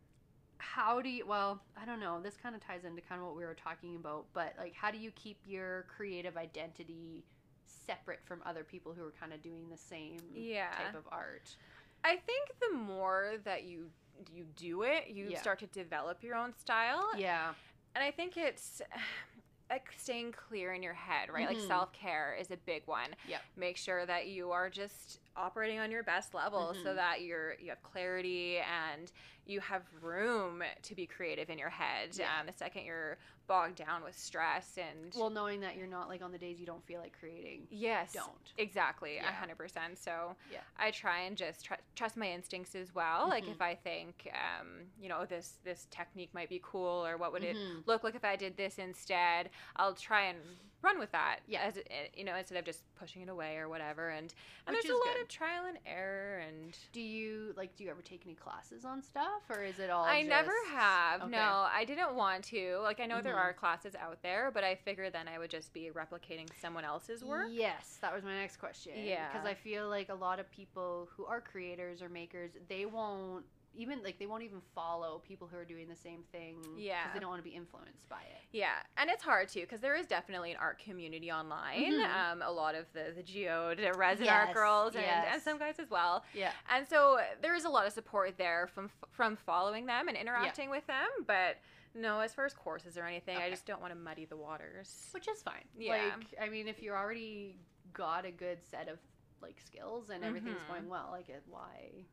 [0.60, 1.26] how do you?
[1.26, 2.20] Well, I don't know.
[2.22, 4.92] This kind of ties into kind of what we were talking about, but like, how
[4.92, 7.24] do you keep your creative identity
[7.66, 10.70] separate from other people who are kind of doing the same Yeah.
[10.78, 11.56] type of art?
[12.04, 13.90] I think the more that you
[14.34, 15.40] you do it, you Yeah.
[15.40, 17.08] start to develop your own style.
[17.18, 17.54] Yeah.
[17.94, 18.82] And I think it's
[19.70, 21.46] like staying clear in your head, right?
[21.48, 21.68] Like Mhm.
[21.68, 23.16] self care is a big one.
[23.28, 26.96] yeah Make sure that you are just operating on your best level so Mhm.
[26.96, 29.12] that you're you have clarity and
[29.46, 32.10] you have room to be creative in your head.
[32.14, 32.38] Yeah.
[32.40, 36.22] Um, the second you're bogged down with stress and Well, knowing that you're not like
[36.22, 38.52] on the days you don't feel like creating, yes, don't.
[38.58, 39.32] Exactly, a Yeah.
[39.32, 39.98] hundred percent.
[40.00, 40.60] So Yeah.
[40.78, 43.30] I try and just tr- trust my instincts as well.
[43.30, 43.52] Like Mhm.
[43.52, 47.44] if I think, um, you know, this this technique might be cool, or what would
[47.44, 47.88] it Mhm.
[47.88, 49.50] look like if I did this instead?
[49.78, 51.40] I'll try and run with that.
[51.48, 51.62] Yeah.
[51.64, 51.80] As
[52.16, 54.10] you know, instead of just pushing it away or whatever.
[54.10, 54.34] And
[54.68, 55.22] and Which there's a lot good.
[55.24, 56.40] of trial and error.
[56.48, 57.76] And Do you like?
[57.76, 60.04] Do you ever take any classes on stuff, or is it all?
[60.06, 61.22] I never have.
[61.24, 61.32] Okay.
[61.32, 62.78] No, I didn't want to.
[62.84, 63.40] Like I know there Mhm.
[63.40, 67.24] are classes out there, but I figured then I would just be replicating someone else's
[67.24, 67.48] work.
[67.50, 68.94] Yes, that was my next question.
[68.98, 69.28] Yeah.
[69.32, 73.46] because I feel like a lot of people who are creators or makers, they won't
[73.78, 76.58] even like they won't even follow people who are doing the same thing.
[76.78, 77.04] Yeah.
[77.04, 78.42] because they don't want to be influenced by it.
[78.52, 81.94] Yeah, and it's hard too because there is definitely an art community online.
[81.94, 82.06] Mhm.
[82.32, 85.80] Um, a lot of the the geode, resin Yes, art girls, and, and some guys
[85.80, 86.24] as well.
[86.34, 90.18] Yeah, And so there is a lot of support there from from following them and
[90.18, 91.08] interacting with them.
[91.26, 91.58] But
[91.94, 95.10] no, as far as courses or anything, I just don't want to muddy the waters.
[95.12, 95.64] which is fine.
[95.78, 95.94] Yeah.
[96.16, 97.58] like I mean, if you're already
[97.94, 99.00] got a good set of
[99.42, 100.68] like skills and everything's Mhm.
[100.68, 102.06] going well, like why?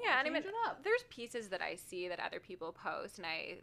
[0.00, 0.42] Yeah, and I mean,
[0.82, 3.58] there's pieces that I see that other people post, and I.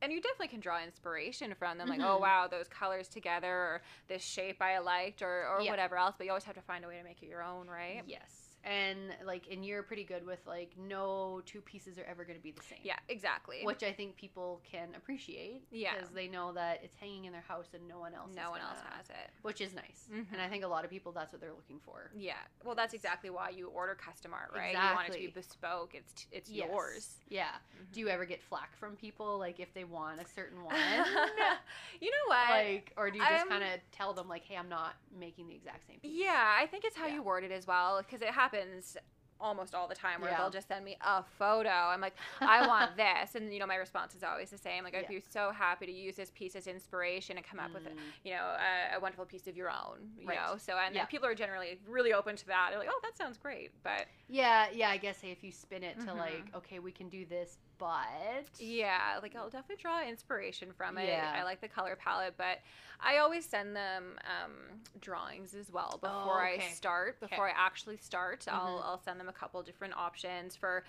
[0.00, 2.20] And you definitely can draw inspiration from them, like, oh Mhm.
[2.20, 5.70] wow, those colors together, or this shape I liked, or, or Yeah.
[5.70, 6.14] whatever else.
[6.16, 8.04] But you always have to find a way to make it your own, right?
[8.06, 12.36] Yes, and like, and you're pretty good with like, no two pieces are ever going
[12.36, 12.78] to be the same.
[12.82, 13.60] Yeah, exactly.
[13.62, 15.62] which I think people can appreciate.
[15.70, 15.94] Yeah.
[15.94, 18.30] because they know that it's hanging in their house and no one else.
[18.34, 19.30] no one else gonna- has it.
[19.42, 20.08] which is nice.
[20.12, 20.26] Mhm.
[20.32, 22.10] And I think a lot of people that's what they're looking for.
[22.14, 22.34] Yeah.
[22.64, 24.72] Well, that's exactly why you order custom art, right?
[24.72, 25.42] You want it to be Exactly.
[25.42, 25.94] bespoke.
[25.94, 26.68] It's t- it's Yes.
[26.70, 27.16] yours.
[27.28, 27.48] Yeah.
[27.76, 27.92] Mhm.
[27.92, 30.74] Do you ever get flack from people like if they want a certain one?
[32.00, 32.50] you know what?
[32.50, 35.54] like, or do you just kind of tell them like, "Hey, I'm not making the
[35.54, 37.14] exact same piece." yeah, I think it's how Yeah.
[37.14, 38.96] you word it as well, because it happens
[39.40, 40.38] almost all the time where Yeah.
[40.38, 41.68] they'll just send me a photo.
[41.70, 44.82] I'm like, I want this, and you know, my response is always the same.
[44.82, 45.08] Like, I'd Yeah.
[45.20, 47.98] be so happy to use this piece as inspiration and come up with, a, Mm.
[48.24, 50.10] you know, a, a wonderful piece of your own.
[50.18, 50.36] You Right.
[50.44, 51.02] know, so and, Yeah.
[51.02, 52.70] and people are generally really open to that.
[52.70, 54.90] They're like, oh, that sounds great, but Yeah, yeah.
[54.90, 56.16] I guess hey, if you spin it to Mhm.
[56.16, 61.06] like, okay, we can do this, but Yeah, like I'll definitely draw inspiration from it.
[61.08, 61.32] Yeah.
[61.36, 62.58] I like the color palette, but
[63.00, 64.52] I always send them um,
[65.00, 66.68] drawings as well before I Oh, okay.
[66.74, 67.16] start.
[67.22, 67.30] Okay.
[67.30, 68.84] Before I actually start, I'll Mhm.
[68.84, 70.84] I'll send them a couple different options for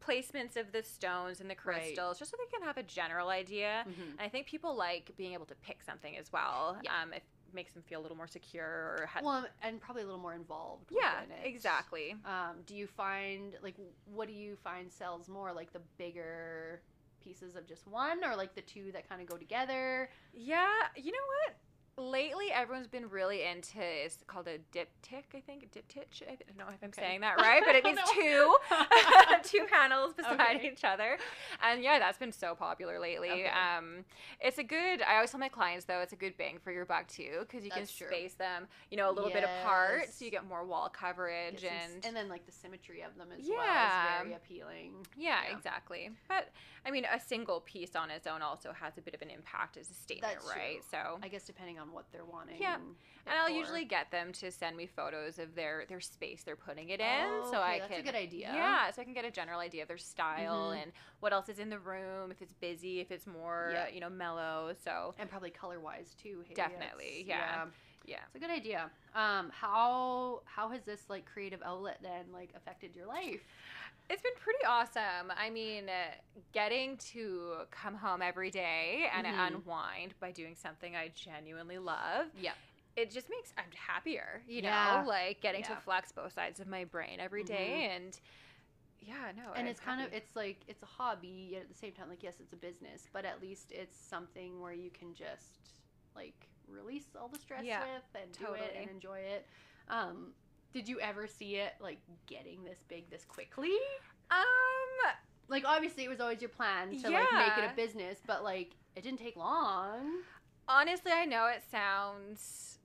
[0.00, 1.82] placements of the stones and the Right.
[1.82, 3.84] crystals, just so they can have a general idea.
[3.86, 4.10] Mhm.
[4.12, 6.78] And I think people like being able to pick something as well.
[6.82, 7.00] Yeah.
[7.02, 7.22] Um, it
[7.54, 8.64] makes them feel a little more secure
[9.00, 10.90] or ha- well, and probably a little more involved.
[10.90, 11.46] yeah, it.
[11.46, 12.16] exactly.
[12.24, 13.74] Um, do you find like
[14.12, 16.82] what do you find sells more, like the bigger
[17.22, 20.10] pieces of just one, or like the two that kind of go together?
[20.34, 21.56] Yeah, you know what?
[21.96, 26.56] Lately everyone's been really into it's called a diptych i think a diptych i don't
[26.56, 27.02] know if i'm Okay.
[27.02, 28.56] saying that right but it means two
[29.44, 30.70] two panels beside Okay.
[30.72, 31.18] each other
[31.62, 33.48] and yeah that's been so popular lately Okay.
[33.48, 34.04] um
[34.40, 36.86] it's a good i always tell my clients though it's a good bang for your
[36.86, 38.06] buck too because you That's can true.
[38.16, 41.82] space them you know a little bit apart so you get more wall coverage Yes,
[41.84, 43.54] and, and and then like the symmetry of them as Yeah.
[43.56, 45.06] well is very appealing.
[45.16, 45.56] yeah, Yeah.
[45.56, 46.10] exactly.
[46.28, 46.48] But
[46.84, 49.76] I mean, a single piece on its own also has a bit of an impact
[49.76, 50.80] as a statement, That's right?
[50.80, 50.82] true.
[50.90, 52.56] So, I guess depending on what they're wanting.
[52.60, 52.76] Yeah.
[52.76, 53.52] and I'll for.
[53.52, 57.06] usually get them to send me photos of their their space they're putting it in,
[57.26, 58.50] Oh, so okay, I that's a can good idea.
[58.54, 60.82] Yeah, so I can get a general idea of their style Mhm.
[60.82, 63.88] and what else is in the room, if it's busy, if it's more Yeah.
[63.88, 64.74] you know mellow.
[64.84, 66.44] So and probably color wise too.
[66.48, 67.66] hey, Definitely, it's- yeah.
[68.04, 68.20] yeah.
[68.26, 68.90] It's a good idea.
[69.14, 73.40] Um, how how has this like creative outlet then like affected your life?
[74.10, 75.32] It's been pretty awesome.
[75.36, 75.88] I mean,
[76.52, 79.46] getting to come home every day and Mhm.
[79.54, 82.54] unwind by doing something I genuinely love Yeah.
[82.96, 85.02] it just makes I'm happier, you Yeah.
[85.02, 85.76] know, like getting Yeah.
[85.76, 88.18] to flex both sides of my brain every day, and
[88.98, 91.74] yeah, no, and I'm it's kind of it's like it's a hobby yet at the
[91.74, 95.14] same time like yes it's a business but at least it's something where you can
[95.14, 95.74] just
[96.16, 99.46] like release all the stress Yeah, with and do it and enjoy it
[99.88, 100.34] um
[100.72, 103.76] did you ever see it like getting this big this quickly?
[104.30, 105.12] Um
[105.48, 108.70] like obviously it was always your plan to like make it a business but like
[108.96, 110.22] it didn't take long.
[110.68, 112.78] Honestly, I know it sounds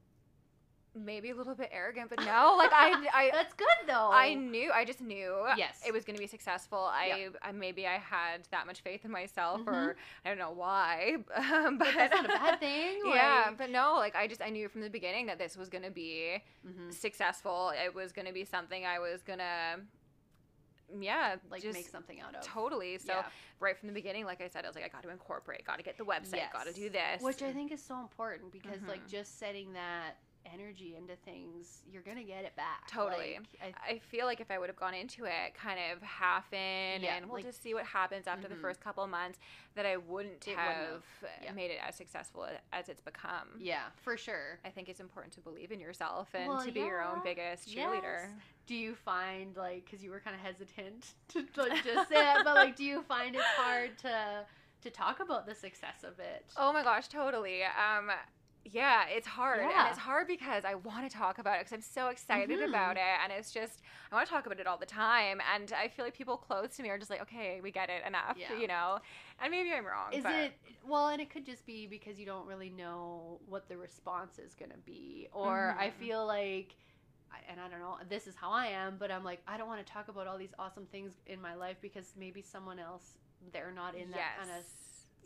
[0.95, 3.29] maybe a little bit arrogant, but no, like I I.
[3.31, 5.81] that's good though I knew, I just knew Yes.
[5.85, 6.79] it was going to be successful.
[6.79, 11.17] I, I maybe I had that much faith in myself, or I don't know why,
[11.27, 14.49] but, but that's not a bad thing yeah, like, but no, like I just I
[14.49, 16.93] knew from the beginning that this was going to be mhm.
[16.93, 17.71] successful.
[17.75, 19.81] It was going to be something I was going to,
[20.99, 22.97] yeah, like just make something out of totally.
[22.99, 23.23] So Yeah.
[23.59, 25.77] right from the beginning, like I said, I was like, I got to incorporate, got
[25.77, 28.81] to get the website, got to do this, Which I think is so important because
[28.87, 29.09] like Mhm.
[29.09, 30.17] just setting that
[30.53, 32.87] energy into things, you're gonna get it back.
[32.89, 33.39] Totally.
[33.61, 36.51] Like, I, I feel like if I would have gone into it kind of half
[36.53, 38.61] in Yeah, and we'll like- just see what happens after the Mhm.
[38.61, 39.39] first couple of months,
[39.75, 41.03] that I wouldn't It have
[41.43, 41.51] yeah.
[41.51, 43.49] made it as successful as it's become.
[43.57, 44.59] yeah, for sure.
[44.63, 47.67] I think it's important to believe in yourself and Well, to be your own biggest
[47.69, 48.29] cheerleader.
[48.29, 48.31] Yes.
[48.67, 52.43] Do you find like because you were kind of hesitant to like, just say it,
[52.43, 54.45] but like, do you find it's hard to
[54.81, 56.45] to talk about the success of it?
[56.57, 57.63] Oh my gosh, totally.
[57.63, 58.11] Um,
[58.65, 61.81] yeah, it's hard, and it's hard because I want to talk about it because I'm
[61.81, 62.65] so excited Mhm.
[62.67, 65.71] about it, and it's just I want to talk about it all the time, and
[65.71, 68.37] I feel like people close to me are just like, okay, we get it enough,
[68.39, 68.59] Yeah.
[68.59, 68.99] you know,
[69.39, 70.13] and maybe I'm wrong.
[70.13, 70.53] Is but it
[70.87, 74.55] well, and it could just be because you don't really know what the response is
[74.55, 75.99] going to be, or I Mhm.
[75.99, 76.75] feel like,
[77.47, 79.85] and I don't know, this is how I am, but I'm like, I don't want
[79.85, 83.17] to talk about all these awesome things in my life because maybe someone else
[83.53, 84.63] they're not in that kind of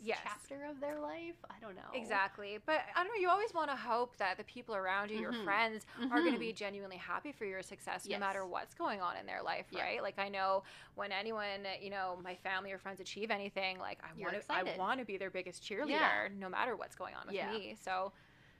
[0.02, 0.18] Yes.
[0.22, 1.34] chapter of their life.
[1.50, 3.20] I don't know Exactly, but I don't know.
[3.20, 5.44] You always want to hope that the people around you, your Mhm.
[5.44, 9.16] friends, are going to be genuinely happy for your success, no matter what's going on
[9.16, 9.84] in their life, Yeah.
[9.84, 10.02] right?
[10.02, 10.62] Like I know
[10.94, 14.62] when anyone, you know, my family or friends achieve anything, like I want to, I
[14.78, 16.28] want to be their biggest cheerleader, Yeah.
[16.38, 17.50] no matter what's going on with Yeah.
[17.50, 17.76] me.
[17.82, 18.12] So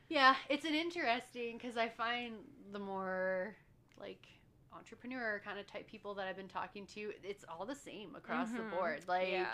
[0.09, 2.35] Yeah, it's an interesting because I find
[2.73, 3.55] the more
[3.99, 4.27] like
[4.73, 8.51] entrepreneur kind of type people that I've been talking to, it's all the same across
[8.51, 8.71] the Mhm.
[8.71, 9.03] board.
[9.09, 9.47] Like yeah,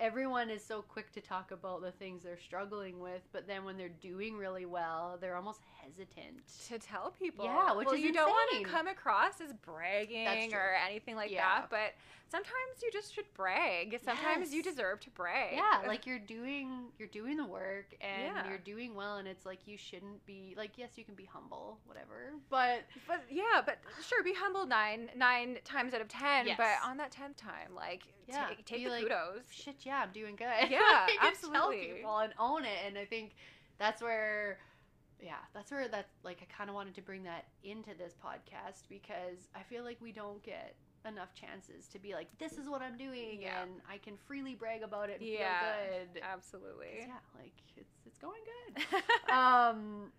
[0.00, 3.76] everyone is so quick to talk about the things they're struggling with, but then when
[3.76, 6.42] they're doing really well, they're almost hesitant.
[6.68, 10.52] to tell people, Yeah, which well, is you don't want to come across as bragging
[10.54, 11.60] or anything like Yeah.
[11.60, 11.94] that, but
[12.28, 14.00] sometimes you just should brag.
[14.04, 15.54] Sometimes you deserve to brag.
[15.54, 18.48] Yeah, like you're doing you're doing the work and Yeah.
[18.48, 21.78] you're doing well and it's like you shouldn't be like yes, you can be humble,
[21.86, 22.32] whatever.
[22.50, 23.78] But But yeah, but
[24.08, 26.46] sure, be humble nine nine times out of ten.
[26.46, 26.56] Yes.
[26.56, 29.42] But on that tenth time, like Yeah, take, take the like, kudos.
[29.50, 30.70] shit, yeah, I'm doing good.
[30.70, 31.58] Yeah, Like, absolutely.
[31.58, 33.34] Tell people and own it, and I think
[33.78, 34.58] that's where,
[35.20, 38.88] yeah, that's where that like I kind of wanted to bring that into this podcast
[38.88, 40.74] because I feel like we don't get
[41.06, 43.62] enough chances to be like, this is what I'm doing, Yeah.
[43.62, 46.14] and I can freely brag about it and Yeah, feel good.
[46.14, 46.86] 'Cause, Absolutely.
[47.00, 48.40] Yeah, like it's it's going
[48.74, 48.84] good.
[49.32, 50.12] um,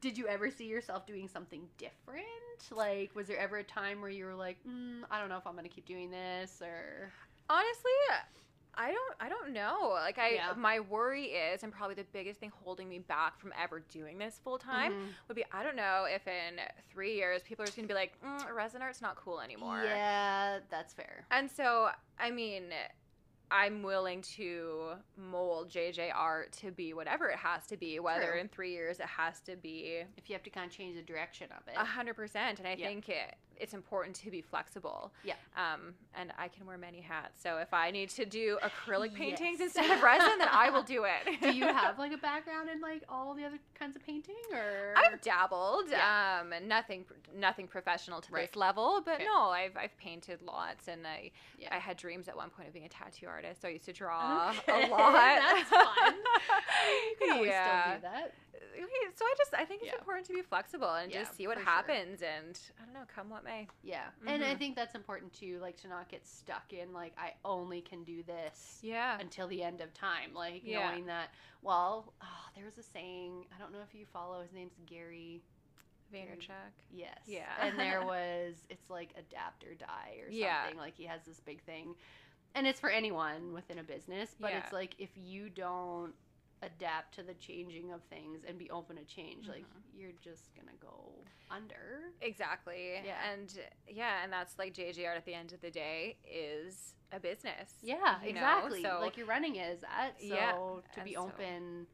[0.00, 2.24] did you ever see yourself doing something different?
[2.72, 5.46] Like, was there ever a time where you were like, mm, I don't know if
[5.46, 7.12] I'm gonna keep doing this, or
[7.50, 7.90] Honestly,
[8.74, 9.88] I don't I don't know.
[9.94, 10.52] Like I Yeah.
[10.56, 14.38] my worry is and probably the biggest thing holding me back from ever doing this
[14.38, 15.14] full time Mhm.
[15.28, 17.98] would be I don't know if in 3 years people are just going to be
[17.98, 19.82] like, mm, resin art's not cool anymore.
[19.84, 21.24] Yeah, that's fair.
[21.30, 22.72] And so, I mean,
[23.50, 28.40] I'm willing to mold JJ art to be whatever it has to be, whether True.
[28.40, 31.02] in three years it has to be If you have to kind of change the
[31.02, 31.74] direction of it.
[31.76, 32.58] a hundred percent.
[32.58, 32.86] And I Yeah.
[32.88, 35.12] think it, it's important to be flexible.
[35.24, 35.34] Yeah.
[35.56, 37.42] Um, and I can wear many hats.
[37.42, 39.74] So if I need to do acrylic paintings Yes.
[39.76, 41.40] instead of resin, then I will do it.
[41.42, 44.94] Do you have like a background in like all the other kinds of painting or
[44.96, 46.40] I've dabbled, Yeah.
[46.42, 47.04] um, nothing,
[47.36, 48.46] nothing professional to Right.
[48.48, 49.24] this level, but Okay.
[49.24, 51.68] no, I've, I've painted lots, and I, Yeah.
[51.74, 53.62] I had dreams at one point of being a tattoo artist.
[53.62, 54.84] So I used to draw Okay.
[54.84, 55.12] a lot.
[55.12, 56.14] That's fun.
[56.14, 57.84] You can always yeah.
[57.84, 58.34] still do that.
[59.16, 59.98] So I just, I think it's Yeah.
[59.98, 61.70] important to be flexible and Yeah, just see what for sure.
[61.72, 63.44] happens, and I don't know, come what
[63.82, 64.08] Yeah.
[64.26, 64.58] And I Mhm.
[64.58, 68.22] think that's important too, like to not get stuck in like I only can do
[68.22, 69.18] this Yeah.
[69.20, 70.34] until the end of time.
[70.34, 70.90] Like Yeah.
[70.90, 71.30] knowing that
[71.62, 75.42] well, oh, there was a saying, I don't know if you follow his name's Gary
[76.12, 76.72] Vaynerchuk.
[76.90, 77.18] Yes.
[77.26, 77.52] Yeah.
[77.60, 80.38] And there was it's like adapt or die or something.
[80.38, 80.70] Yeah.
[80.76, 81.94] Like he has this big thing.
[82.54, 84.58] And it's for anyone within a business, but Yeah.
[84.58, 86.14] it's like if you don't
[86.62, 89.82] adapt to the changing of things and be open to change, like Mhm.
[89.94, 91.12] you're just gonna go
[91.50, 92.10] under.
[92.20, 93.00] Exactly.
[93.04, 93.30] Yeah.
[93.30, 94.74] And yeah, and that's like
[95.06, 97.74] Art at the end of the day is a business.
[97.82, 98.82] Yeah, exactly.
[98.82, 100.12] So like you're running it as that.
[100.20, 101.86] So Yeah, to and be so- open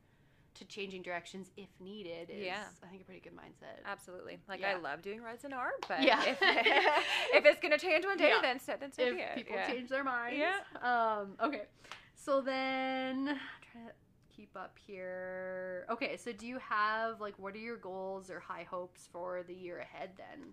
[0.54, 2.64] to changing directions if needed is Yeah.
[2.82, 3.84] I think a pretty good mindset.
[3.84, 4.38] Absolutely.
[4.48, 4.70] Like Yeah.
[4.70, 6.22] I love doing reds resin art, but Yeah.
[6.24, 6.38] if,
[7.34, 8.40] if it's gonna change one day, Yeah.
[8.40, 9.34] then so then so if be it.
[9.34, 10.38] people change their minds.
[10.38, 10.60] Yeah.
[10.80, 11.66] Um, okay.
[12.14, 13.38] So then
[13.72, 13.92] trying to
[14.34, 15.86] keep up here.
[15.90, 19.54] Okay, so do you have like what are your goals or high hopes for the
[19.54, 20.52] year ahead then?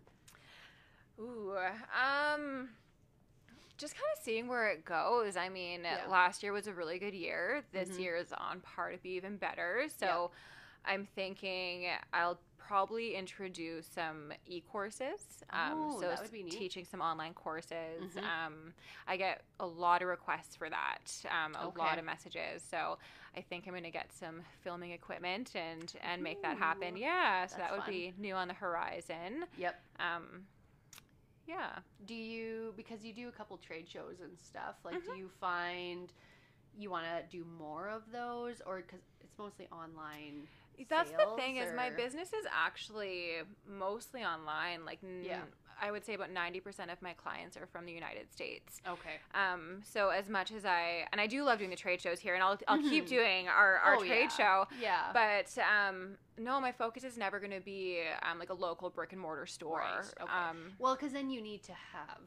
[1.19, 2.69] Ooh, um,
[3.77, 5.35] just kind of seeing where it goes.
[5.35, 6.07] I mean, Yeah.
[6.09, 7.63] last year was a really good year.
[7.71, 7.99] This Mhm.
[7.99, 9.87] year is on par to be even better.
[9.89, 10.31] So
[10.85, 12.39] I'm thinking I'll
[12.71, 15.19] probably introduce some e-courses.
[15.51, 16.57] Um, Oh, so that would be neat.
[16.57, 18.01] teaching some online courses.
[18.01, 18.23] Mhm.
[18.23, 18.73] Um,
[19.07, 21.11] I get a lot of requests for that.
[21.29, 22.63] Um, a lot of messages.
[22.71, 22.97] So
[23.37, 26.95] I think I'm going to get some filming equipment and and make that happen.
[26.97, 27.89] Yeah, so that would fun.
[27.91, 29.45] be new on the horizon.
[29.57, 29.75] Yep.
[29.99, 30.45] Um,
[31.47, 31.79] yeah.
[32.07, 35.17] Do you because you do a couple trade shows and stuff, like do Mhm.
[35.17, 36.11] you find
[36.73, 40.47] you want to do more of those or cuz it's mostly online?
[40.89, 44.85] That's the thing is my business is actually mostly online.
[44.85, 45.41] Like Yeah.
[45.83, 48.79] I would say about 90% of my clients are from the United States.
[48.87, 49.15] Okay.
[49.33, 52.35] Um, so as much as I and I do love doing the trade shows here
[52.35, 53.09] and I'll I'll keep Mhm.
[53.09, 54.37] doing our, our Oh, trade yeah.
[54.37, 54.67] show.
[54.79, 55.11] Yeah.
[55.11, 59.11] But um, no, my focus is never going to be um, like a local brick
[59.11, 59.79] and mortar store.
[59.79, 60.31] Right, okay.
[60.31, 62.19] Um, Well, because then you need to have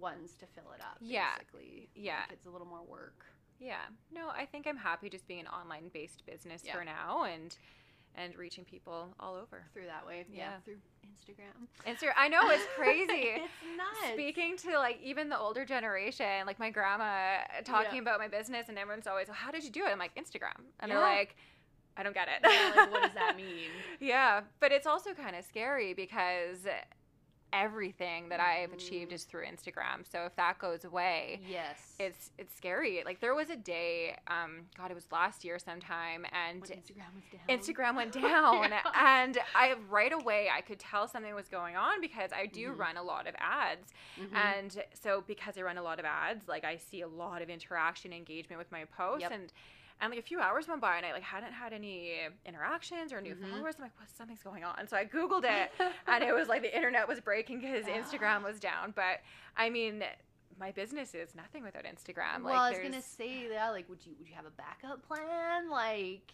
[0.00, 0.96] ones to fill it up.
[1.00, 1.88] Yeah, basically.
[1.94, 2.20] yeah.
[2.22, 3.24] Like, it's a little more work.
[3.60, 3.82] Yeah.
[4.12, 6.74] No, I think I'm happy just being an online based business Yeah.
[6.76, 7.56] for now and
[8.16, 9.64] and reaching people all over.
[9.72, 10.38] Through that way, yeah.
[10.38, 10.50] Yeah.
[10.64, 11.66] Through Instagram.
[11.84, 13.12] Insta- I know it's crazy.
[13.12, 13.42] it's
[13.76, 14.12] nuts.
[14.12, 18.02] Speaking to like even the older generation, like my grandma talking Yeah.
[18.02, 20.52] about my business, and everyone's always, well, "How did you do it?" I'm like, "Instagram,"
[20.78, 20.94] and Yeah.
[20.94, 21.34] they're like,
[21.96, 22.42] "I don't get it."
[22.76, 23.70] Like, what does that mean?
[24.00, 26.66] yeah, but it's also kind of scary because
[27.54, 29.14] everything that I've achieved Mhm.
[29.14, 30.04] is through Instagram.
[30.10, 31.94] So if that goes away, Yes.
[32.00, 33.02] it's it's scary.
[33.04, 37.14] Like there was a day, um, God, it was last year sometime, and when Instagram
[37.14, 37.48] was down.
[37.48, 38.90] Instagram went down Yeah.
[38.94, 42.78] and I right away I could tell something was going on because I do Mhm.
[42.78, 44.34] run a lot of ads Mhm.
[44.34, 47.48] and so because I run a lot of ads like I see a lot of
[47.48, 49.30] interaction engagement with my posts Yep.
[49.32, 49.52] and
[50.00, 52.12] and like a few hours went by and I like hadn't had any
[52.44, 53.50] interactions or new Mhm.
[53.50, 55.70] followers I'm like well something's going on so I googled it
[56.06, 57.92] and it was like the internet was breaking because Ah.
[57.92, 59.20] Instagram was down but
[59.56, 60.04] I mean
[60.58, 63.70] my business is nothing without Instagram well, like I was there's gonna say that.
[63.70, 65.68] Like, would you would you have a backup plan?
[65.68, 66.30] Like,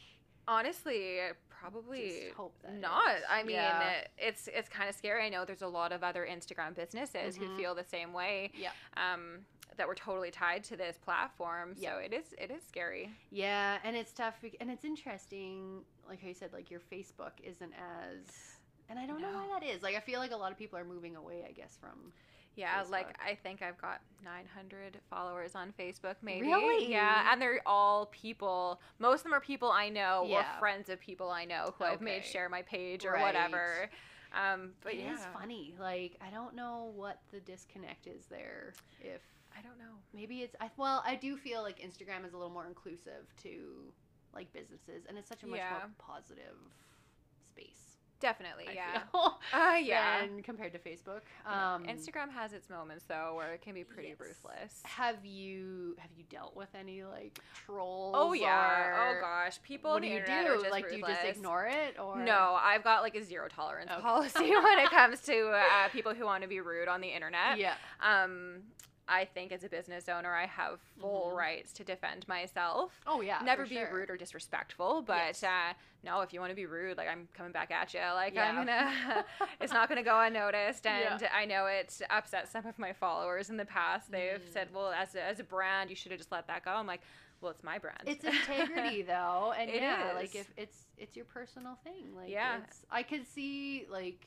[0.49, 1.19] honestly
[1.49, 4.05] probably just hope that not it- i mean yeah.
[4.17, 7.39] it's it's kind of scary i know there's a lot of other instagram businesses Mhm.
[7.47, 8.71] who feel the same way Yeah.
[8.97, 9.45] um
[9.81, 11.95] that we're totally tied to this platform Yeah.
[11.95, 15.83] so it is it is scary Yeah, and it's tough, and it's interesting.
[16.09, 18.27] Like how you said, like your Facebook isn't as,
[18.89, 19.83] and I don't know why that is.
[19.83, 21.45] Like I feel like a lot of people are moving away.
[21.49, 22.13] I guess from.
[22.57, 26.91] yeah like i think i've got 900 followers on facebook maybe Really?
[26.91, 30.39] yeah and they're all people most of them are people i know Yeah.
[30.57, 33.23] or friends of people i know who i've made share my page or Right.
[33.23, 33.89] whatever
[34.45, 35.75] um but It yeah is funny.
[35.79, 38.75] Like I don't know what the disconnect is there.
[39.01, 39.23] If
[39.59, 42.53] i don't know maybe it's I well I do feel like Instagram is a little
[42.53, 43.93] more inclusive to
[44.35, 45.71] like businesses, and it's such a much Yeah.
[45.71, 46.57] more positive
[47.49, 47.97] space.
[48.21, 51.23] definitely I yeah feel, uh yeah than compared to Facebook.
[51.47, 54.19] Um, Instagram has its moments though where it can be pretty yes.
[54.21, 54.81] ruthless.
[54.85, 58.15] Have you have you dealt with any like trolls?
[58.19, 58.87] Oh yeah.
[58.87, 59.61] or- oh gosh.
[59.63, 60.33] People What do you do?
[60.33, 61.37] are just like, do you just ruthless.
[61.37, 64.01] ignore it or No, I've got like a zero tolerance Okay.
[64.03, 67.59] policy when it comes to uh, people who want to be rude on the internet.
[67.59, 67.75] Yeah.
[68.03, 68.63] Um,
[69.11, 71.37] I think as a business owner, I have full Mhm.
[71.37, 72.93] rights to defend myself.
[73.07, 73.41] Oh yeah.
[73.45, 73.93] Never be sure.
[73.93, 75.43] rude or disrespectful, but Yes.
[75.43, 75.73] uh,
[76.05, 78.01] no, if you want to be rude, like I'm coming back at you.
[78.01, 78.49] Like Yeah.
[78.49, 79.25] I'm gonna,
[79.61, 80.85] it's not gonna go unnoticed.
[80.85, 81.15] Yeah.
[81.15, 84.11] And I know it upset some of my followers in the past.
[84.13, 84.53] They've Mm.
[84.53, 86.71] said, well, as a, as a brand, you should have just let that go.
[86.71, 87.03] I'm like,
[87.41, 88.03] well, it's my brand.
[88.07, 90.15] It's integrity though, and It yeah, is.
[90.15, 92.15] like if it's it's your personal thing.
[92.15, 92.59] Like Yeah.
[92.63, 94.25] it's I could see like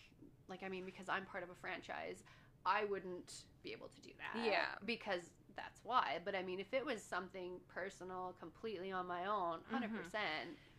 [0.49, 2.21] like I mean because I'm part of a franchise,
[2.65, 3.33] I wouldn't
[3.63, 4.45] be able to do that.
[4.45, 4.65] Yeah.
[4.85, 5.21] Because
[5.55, 6.19] that's why.
[6.25, 9.83] But I mean if it was something personal, completely on my own, 100%.
[9.83, 10.13] Mm-hmm.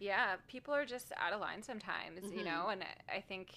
[0.01, 2.45] yeah, people are just out of line sometimes, you Mhm.
[2.45, 3.55] know, and I- think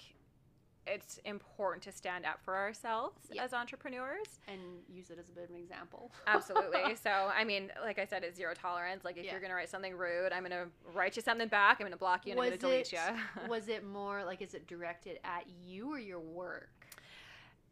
[0.86, 3.44] it's important to stand up for ourselves Yeah.
[3.44, 4.38] as entrepreneurs.
[4.46, 6.10] and use it as a bit of an example.
[6.26, 6.94] Absolutely.
[7.04, 9.04] so, I mean, like I said, it's zero tolerance.
[9.04, 9.32] Like, if Yeah.
[9.32, 11.76] you're going to write something rude, I'm going to write you something back.
[11.78, 12.98] I'm going to block you and I'm going to delete it-
[13.36, 13.48] you.
[13.48, 16.77] was it more like is it directed at you or your work?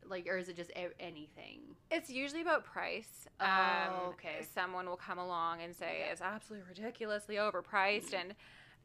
[0.09, 1.61] Like or is it just a- anything?
[1.91, 3.27] It's usually about price.
[3.41, 4.45] Oh, Um, okay.
[4.55, 6.13] Someone will come along and say Yeah.
[6.13, 8.35] it's absolutely ridiculously overpriced, and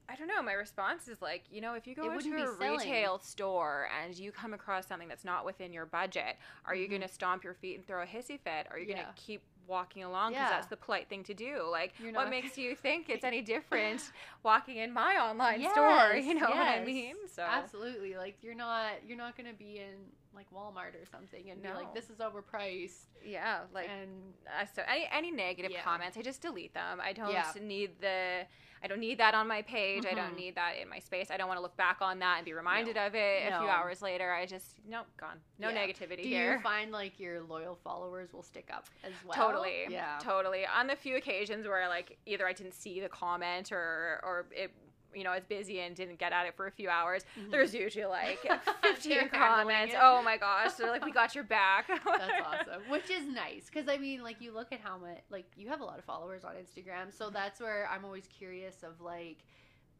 [0.09, 0.41] I don't know.
[0.41, 2.79] My response is like, you know, if you go into a selling.
[2.79, 6.89] retail store and you come across something that's not within your budget, are you Mhm.
[6.89, 8.67] going to stomp your feet and throw a hissy fit?
[8.69, 10.49] Or are you going to keep walking along because Yeah.
[10.49, 11.63] that's the polite thing to do?
[11.63, 14.11] Like, what makes you think it's any different
[14.43, 16.13] walking in my online store?
[16.15, 17.15] You know what I mean?
[17.29, 18.17] So Absolutely.
[18.17, 21.93] Like you're not you're not gonna be in like Walmart or something and be like,
[21.93, 23.05] this is overpriced.
[23.23, 25.81] yeah, like and Uh, so any any negative Yeah.
[25.83, 26.99] comments, I just delete them.
[27.01, 27.51] I don't Yeah.
[27.59, 28.45] need the
[28.83, 30.07] I don't need that on my page.
[30.07, 30.37] I don't Mhm.
[30.37, 31.29] need that in my space.
[31.29, 33.67] I don't want to look back on that and be reminded of it a few
[33.67, 34.31] hours later.
[34.33, 35.39] I just nope, gone.
[35.59, 35.85] No Yeah.
[35.85, 36.53] negativity do here.
[36.53, 39.35] you find like your loyal followers will stick up as well?
[39.35, 39.85] Totally.
[39.87, 40.17] Yeah.
[40.19, 40.65] Totally.
[40.65, 44.71] On the few occasions where like either I didn't see the comment or or it
[45.13, 47.23] you know, I was busy and didn't get at it for a few hours.
[47.39, 47.51] Mhm.
[47.51, 48.39] There's usually like
[48.83, 49.93] 15 comments.
[49.99, 50.73] Oh my gosh.
[50.73, 51.87] They're like, we got your back.
[51.87, 52.01] That's
[52.45, 52.81] awesome.
[52.89, 55.81] Which is nice because I mean, like you look at how much like you have
[55.81, 59.37] a lot of followers on Instagram, so that's where I'm always curious of like,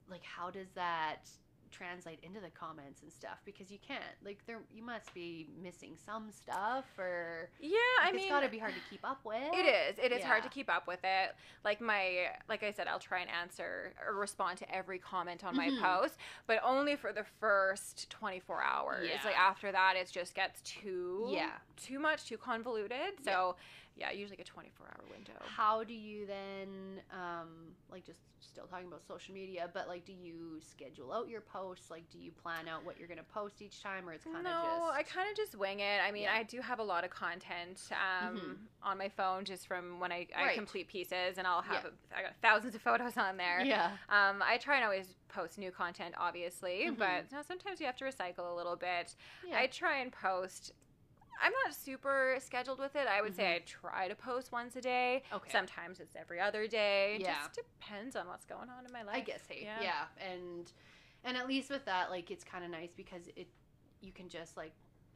[0.09, 1.30] like how does that
[1.72, 5.96] translate into the comments and stuff because you can't like there you must be missing
[6.06, 9.20] some stuff or Yeah, I like, mean, it's got to be hard to keep up
[9.24, 9.54] with.
[9.54, 9.98] It is.
[10.04, 11.36] It is hard to keep up with it.
[11.64, 15.56] Like my, like I said, I'll try and answer or respond to every comment on
[15.56, 15.82] my Mhm.
[15.82, 16.16] post,
[16.48, 19.08] but only for the first 24 hours.
[19.10, 19.20] Yeah.
[19.24, 21.52] Like after that, it just gets too, Yeah.
[21.78, 23.20] too much, too convoluted.
[23.24, 25.34] So, yeah, usually like a 24 hour window.
[25.45, 30.14] How do you then, um, like, just still talking about social media, but like, do
[30.14, 31.91] you schedule out your posts?
[31.91, 34.43] Like, do you plan out what you're gonna post each time, or it's kind of
[34.45, 35.99] no, just I kind of just wing it.
[36.04, 36.34] I mean, Yeah.
[36.34, 38.58] I do have a lot of content um, Mhm.
[38.89, 40.56] on my phone just from when I, I Right.
[40.56, 41.91] complete pieces, and I'll have Yeah.
[42.16, 43.62] a, I got thousands of photos on there.
[43.64, 46.97] yeah, Um, I try and always post new content, obviously, Mhm.
[46.97, 49.16] but you know, sometimes you have to recycle a little bit.
[49.47, 49.60] yeah.
[49.60, 50.72] I try and post.
[51.44, 53.08] I'm not super scheduled with it.
[53.08, 55.24] I would say I try to post once a day.
[55.28, 55.36] Mm-hmm.
[55.38, 55.52] okay.
[55.52, 57.16] Sometimes it's every other day.
[57.16, 57.36] It Yeah.
[57.44, 59.16] just depends on what's going on in my life.
[59.16, 59.82] I guess hey, Yeah.
[59.82, 60.06] yeah.
[60.32, 60.72] and
[61.24, 63.48] and at least with that, like, it's kind of nice because it
[64.02, 64.72] you can just like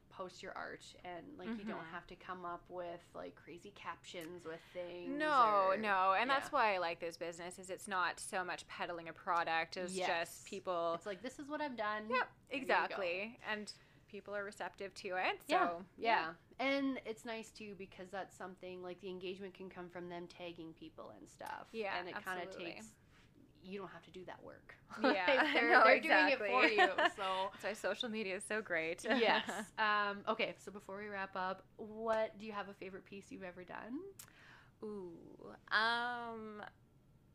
[0.08, 1.90] post your art and like you don't Mhm.
[1.92, 5.10] have to come up with like crazy captions with things.
[5.10, 7.58] No, or- no, and that's why I like this business.
[7.58, 9.76] Is it's not so much peddling a product.
[9.76, 10.06] It's Yes.
[10.08, 10.94] just people.
[10.94, 12.08] It's like this is what I've done.
[12.08, 13.70] Yep, exactly, and
[14.16, 15.40] people are receptive to it.
[15.46, 16.24] Yeah, So Yeah.
[16.58, 20.72] And it's nice too because that's something like the engagement can come from them tagging
[20.72, 21.66] people and stuff.
[21.72, 22.86] Yeah, And it kind of takes
[23.62, 24.74] you don't have to do that work.
[25.02, 26.86] Yeah, Like, they're, no, they're doing it for you.
[27.16, 29.04] So That's why social media is so great.
[29.04, 29.42] yes.
[29.78, 33.42] Um, okay, so before we wrap up, what do you have a favorite piece you've
[33.42, 33.98] ever done?
[34.82, 35.12] Ooh,
[35.72, 36.62] um,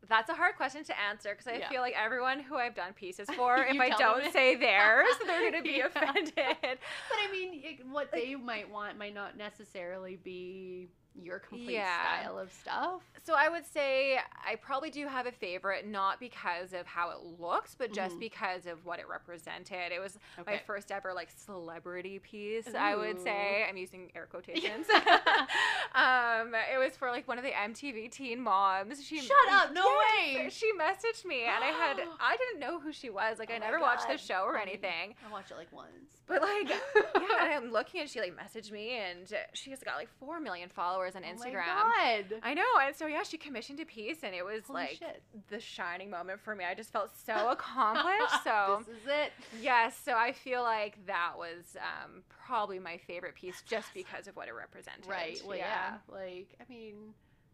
[0.08, 1.68] that's a hard question to answer because I Yeah.
[1.68, 5.62] feel like everyone who I've done pieces for, if I don't say theirs, they're gonna
[5.72, 5.86] be Yeah.
[5.86, 6.32] offended.
[6.36, 12.20] But I mean, it, what they might want might not necessarily be your complete Yeah.
[12.22, 13.02] style of stuff.
[13.24, 17.18] So I would say I probably do have a favorite, not because of how it
[17.38, 18.20] looks, but just Mhm.
[18.20, 19.92] because of what it represented.
[19.92, 22.74] It was my first ever like celebrity piece.
[22.74, 24.86] I would say I'm using air quotations.
[25.94, 29.04] um, it was for like one of the MTV Teen Moms.
[29.04, 30.48] She Shut up, no Yes, way.
[30.50, 33.38] She messaged me, and I had I didn't know who she was.
[33.38, 35.14] Like Oh I never watched the show or I mean, anything.
[35.26, 35.90] I watched it like once.
[36.26, 37.02] But like, yeah,
[37.42, 41.01] and I'm looking and she like messaged me, and she's got like four million followers
[41.16, 41.66] on Oh Instagram.
[41.66, 42.40] my God.
[42.42, 45.22] I know, and so yeah, she commissioned a piece, and it was Holy like shit.
[45.48, 46.64] the shining moment for me.
[46.64, 48.44] I just felt so accomplished.
[48.44, 49.32] So this is it.
[49.60, 54.36] yes, so I feel like that was um, probably my favorite piece, just because of
[54.36, 55.06] what it represented.
[55.06, 55.40] Right.
[55.46, 55.94] Well, yeah.
[56.10, 56.94] Like, I mean,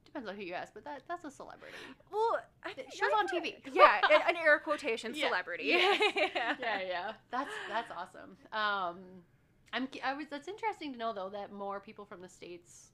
[0.05, 1.75] depends on who you ask, but that that's a celebrity.
[2.13, 3.55] Well, I think She was on TV.
[3.73, 5.29] yeah, an- air quotation Yeah.
[5.29, 5.65] celebrity.
[5.65, 6.01] Yes.
[6.61, 7.13] yeah, yeah.
[7.31, 8.37] That's that's awesome.
[8.53, 8.99] Um,
[9.73, 12.89] I'm I was that's interesting to know though that more people from the states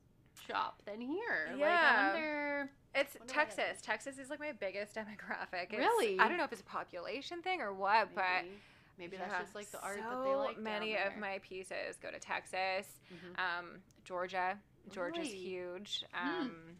[0.48, 1.48] shop than here.
[1.50, 1.92] Like, Yeah.
[1.96, 2.70] I wonder.
[2.94, 3.80] It's Texas.
[3.82, 5.64] Texas is like my biggest demographic.
[5.72, 6.18] It's- Really?
[6.18, 8.56] I don't know if it's a population thing or what, but Maybe,
[8.98, 10.58] maybe that's just like the art so that they like.
[10.58, 13.38] many of my pieces go to Texas, Mhm.
[13.38, 14.58] um, Georgia.
[14.90, 15.38] Georgia's Really?
[15.38, 16.04] huge.
[16.12, 16.28] Hmm.
[16.40, 16.78] Um,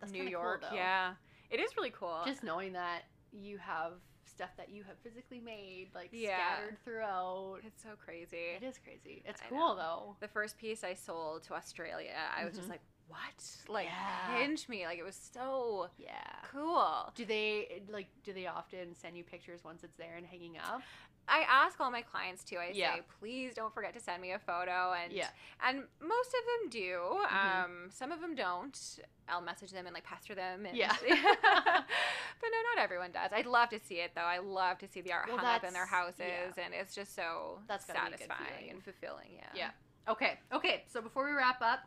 [0.00, 0.62] That's New cool, York.
[0.62, 0.74] though.
[0.74, 1.14] yeah,
[1.50, 2.22] it is really cool.
[2.24, 3.02] Just knowing that
[3.32, 3.92] you have
[4.30, 6.36] stuff that you have physically made, like Yeah.
[6.56, 7.60] scattered throughout.
[7.66, 8.36] it's so crazy.
[8.56, 9.22] It is crazy.
[9.26, 9.76] It's I cool know.
[9.76, 10.16] though.
[10.20, 12.70] The first piece I sold to Australia, I was just Mhm.
[12.70, 14.38] like, "What?" Like, Yeah.
[14.38, 14.86] hinge me.
[14.86, 16.40] Like, it was so Yeah.
[16.44, 17.12] cool.
[17.16, 18.06] Do they like?
[18.22, 20.82] Do they often send you pictures once it's there and hanging up?
[21.30, 22.56] I ask all my clients too.
[22.56, 22.96] I Yeah.
[22.96, 25.28] say, please don't forget to send me a photo, and Yeah.
[25.62, 26.98] and most of them do.
[27.30, 27.64] Mhm.
[27.64, 28.98] Um, some of them don't.
[29.28, 30.66] I'll message them and like pester them.
[30.66, 30.92] And, Yeah.
[31.02, 33.32] but no, not everyone does.
[33.32, 34.22] I'd love to see it though.
[34.22, 36.18] I love to see the art Well, hung up in their houses,
[36.56, 36.64] yeah.
[36.64, 39.32] and it's just so That's gotta be a good satisfying and fulfilling.
[39.36, 39.50] Yeah.
[39.54, 39.70] Yeah.
[40.08, 40.40] Okay.
[40.52, 40.84] Okay.
[40.88, 41.80] So before we wrap up,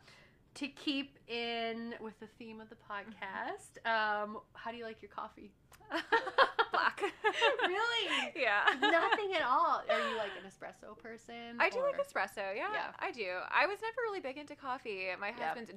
[0.56, 5.10] to keep in with the theme of the podcast, um, how do you like your
[5.10, 5.52] coffee?
[7.68, 8.34] Really?
[8.36, 8.64] yeah.
[8.80, 9.82] Nothing at all.
[9.90, 11.58] Are you like an espresso person?
[11.60, 12.56] I do like espresso.
[12.56, 12.92] Yeah, Yeah.
[13.00, 13.28] I do.
[13.50, 15.08] I was never really big into coffee.
[15.20, 15.72] My husband's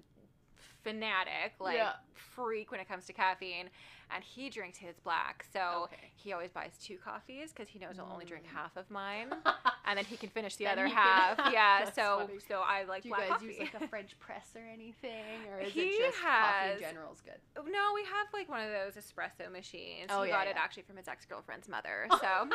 [0.90, 1.94] fanatic, like Yeah.
[2.14, 3.70] freak when it comes to caffeine,
[4.14, 5.44] and he drinks his black.
[5.52, 6.12] So Okay.
[6.14, 8.54] he always buys two coffees because he knows he'll only drink Mm.
[8.54, 9.32] half of mine,
[9.84, 11.38] and then he can finish the Then other half.
[11.52, 11.90] yeah.
[11.90, 12.38] So funny.
[12.48, 13.46] so I like do you black guys coffee.
[13.46, 17.12] use like a French press or anything, or is He it just coffee in general
[17.12, 17.40] is good?
[17.70, 20.06] no, we have like one of those espresso machines.
[20.10, 22.06] Oh, he yeah, got it actually from his ex girlfriend's mother.
[22.20, 22.48] So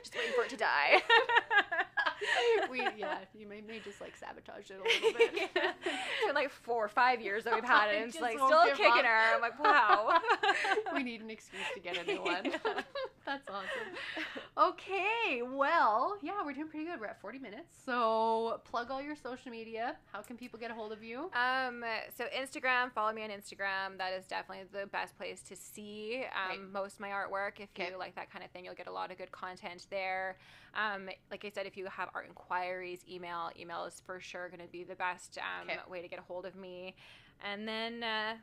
[0.00, 1.02] just waiting for it to die.
[2.70, 5.30] we yeah, you may, may just like sabotage it a little bit.
[5.54, 5.72] Yeah.
[5.84, 8.64] It's been like four or five years that we've had it, and it's like still
[8.66, 9.04] kicking up.
[9.04, 9.34] her.
[9.34, 10.20] I'm like, wow.
[10.94, 12.44] we need an excuse to get a new one.
[12.64, 12.82] Yeah.
[13.26, 14.38] That's awesome.
[14.56, 16.98] Okay, well, yeah, we're doing pretty good.
[16.98, 17.78] We're at 40 minutes.
[17.84, 19.96] So plug all your social media.
[20.12, 21.30] How can people get a hold of you?
[21.34, 21.84] Um,
[22.16, 23.98] so Instagram, follow me on Instagram.
[23.98, 26.72] That is definitely the best place to see um, Great.
[26.72, 27.60] most of my artwork.
[27.60, 27.90] If Okay.
[27.92, 30.38] you like that kind of thing, you'll get a lot of good content there.
[30.74, 33.50] Um, like I said, if you have art inquiries, email.
[33.60, 35.78] Email is for sure going to be the best um, Okay.
[35.90, 36.94] way to get a hold of me.
[37.44, 38.34] And then, uh,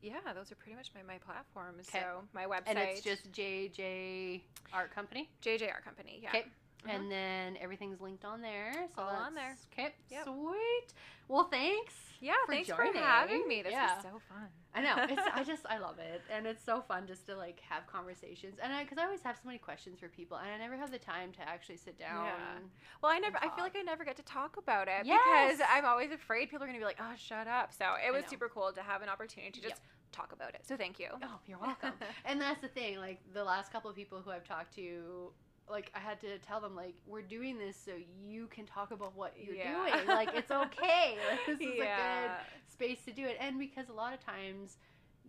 [0.00, 1.88] yeah, those are pretty much my, my platforms.
[1.88, 2.00] Okay.
[2.00, 2.62] So my website.
[2.66, 4.40] And it's just JJ
[4.72, 5.28] Art Company.
[5.42, 6.20] JJ Art Company.
[6.22, 6.30] Yeah.
[6.30, 6.46] Okay.
[6.86, 6.94] Mhm.
[6.94, 8.72] And then everything's linked on there.
[8.96, 9.56] So All on there.
[9.72, 9.94] Okay.
[10.10, 10.24] Yep.
[10.24, 10.92] Sweet.
[11.28, 11.94] Well, thanks.
[12.20, 12.92] Yeah, for thanks joining.
[12.92, 13.62] for having me.
[13.62, 13.94] This Yeah.
[13.94, 14.48] was so fun.
[14.74, 14.94] I know.
[15.08, 18.58] It's, I just I love it, and it's so fun just to like have conversations,
[18.62, 20.90] and I because I, always have so many questions for people, and I never have
[20.90, 22.26] the time to actually sit down.
[22.26, 22.58] Yeah.
[23.02, 23.38] Well, I never.
[23.38, 25.56] I feel like I never get to talk about it Yes.
[25.56, 28.12] because I'm always afraid people are going to be like, "Oh, shut up." So it
[28.12, 29.70] was super cool to have an opportunity to Yep.
[29.70, 30.64] just talk about it.
[30.66, 31.08] So thank you.
[31.22, 31.92] Oh, you're welcome.
[32.24, 32.98] and that's the thing.
[32.98, 35.32] Like the last couple of people who I've talked to,
[35.70, 37.92] like I had to tell them like we're doing this so
[38.26, 39.72] you can talk about what you're Yeah.
[39.74, 40.06] doing.
[40.08, 41.16] Like it's okay.
[41.30, 42.30] Like this is a good
[42.68, 43.36] space to do it.
[43.40, 44.76] And because a lot of times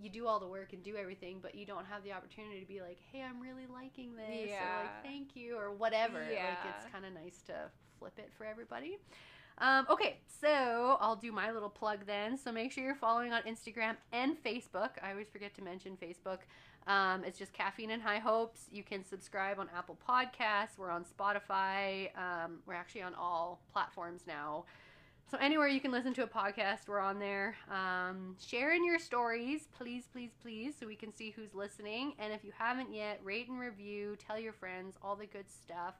[0.01, 2.65] you do all the work and do everything, but you don't have the opportunity to
[2.65, 4.79] be like, hey, I'm really liking this, or Yeah.
[4.81, 6.19] like, thank you, or whatever.
[6.19, 6.55] Like Yeah.
[6.75, 7.69] it's kind of nice to
[7.99, 8.97] flip it for everybody.
[9.59, 12.37] Um, okay, so I'll do my little plug then.
[12.39, 14.89] So make sure you're following on Instagram and Facebook.
[15.03, 16.39] I always forget to mention Facebook.
[16.87, 18.67] Um, it's just Caffeine and High Hopes.
[18.71, 20.77] You can subscribe on Apple Podcasts.
[20.77, 22.09] We're on Spotify.
[22.17, 24.65] Um, we're actually on all platforms now.
[25.31, 27.55] So anywhere you can listen to a podcast, we're on there.
[27.71, 32.13] Um, share in your stories, please, please, please, so we can see who's listening.
[32.19, 35.95] And if you haven't yet, rate and review, tell your friends, all the good stuff.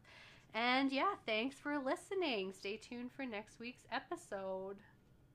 [0.54, 2.54] And yeah, thanks for listening.
[2.54, 4.78] Stay tuned for next week's episode.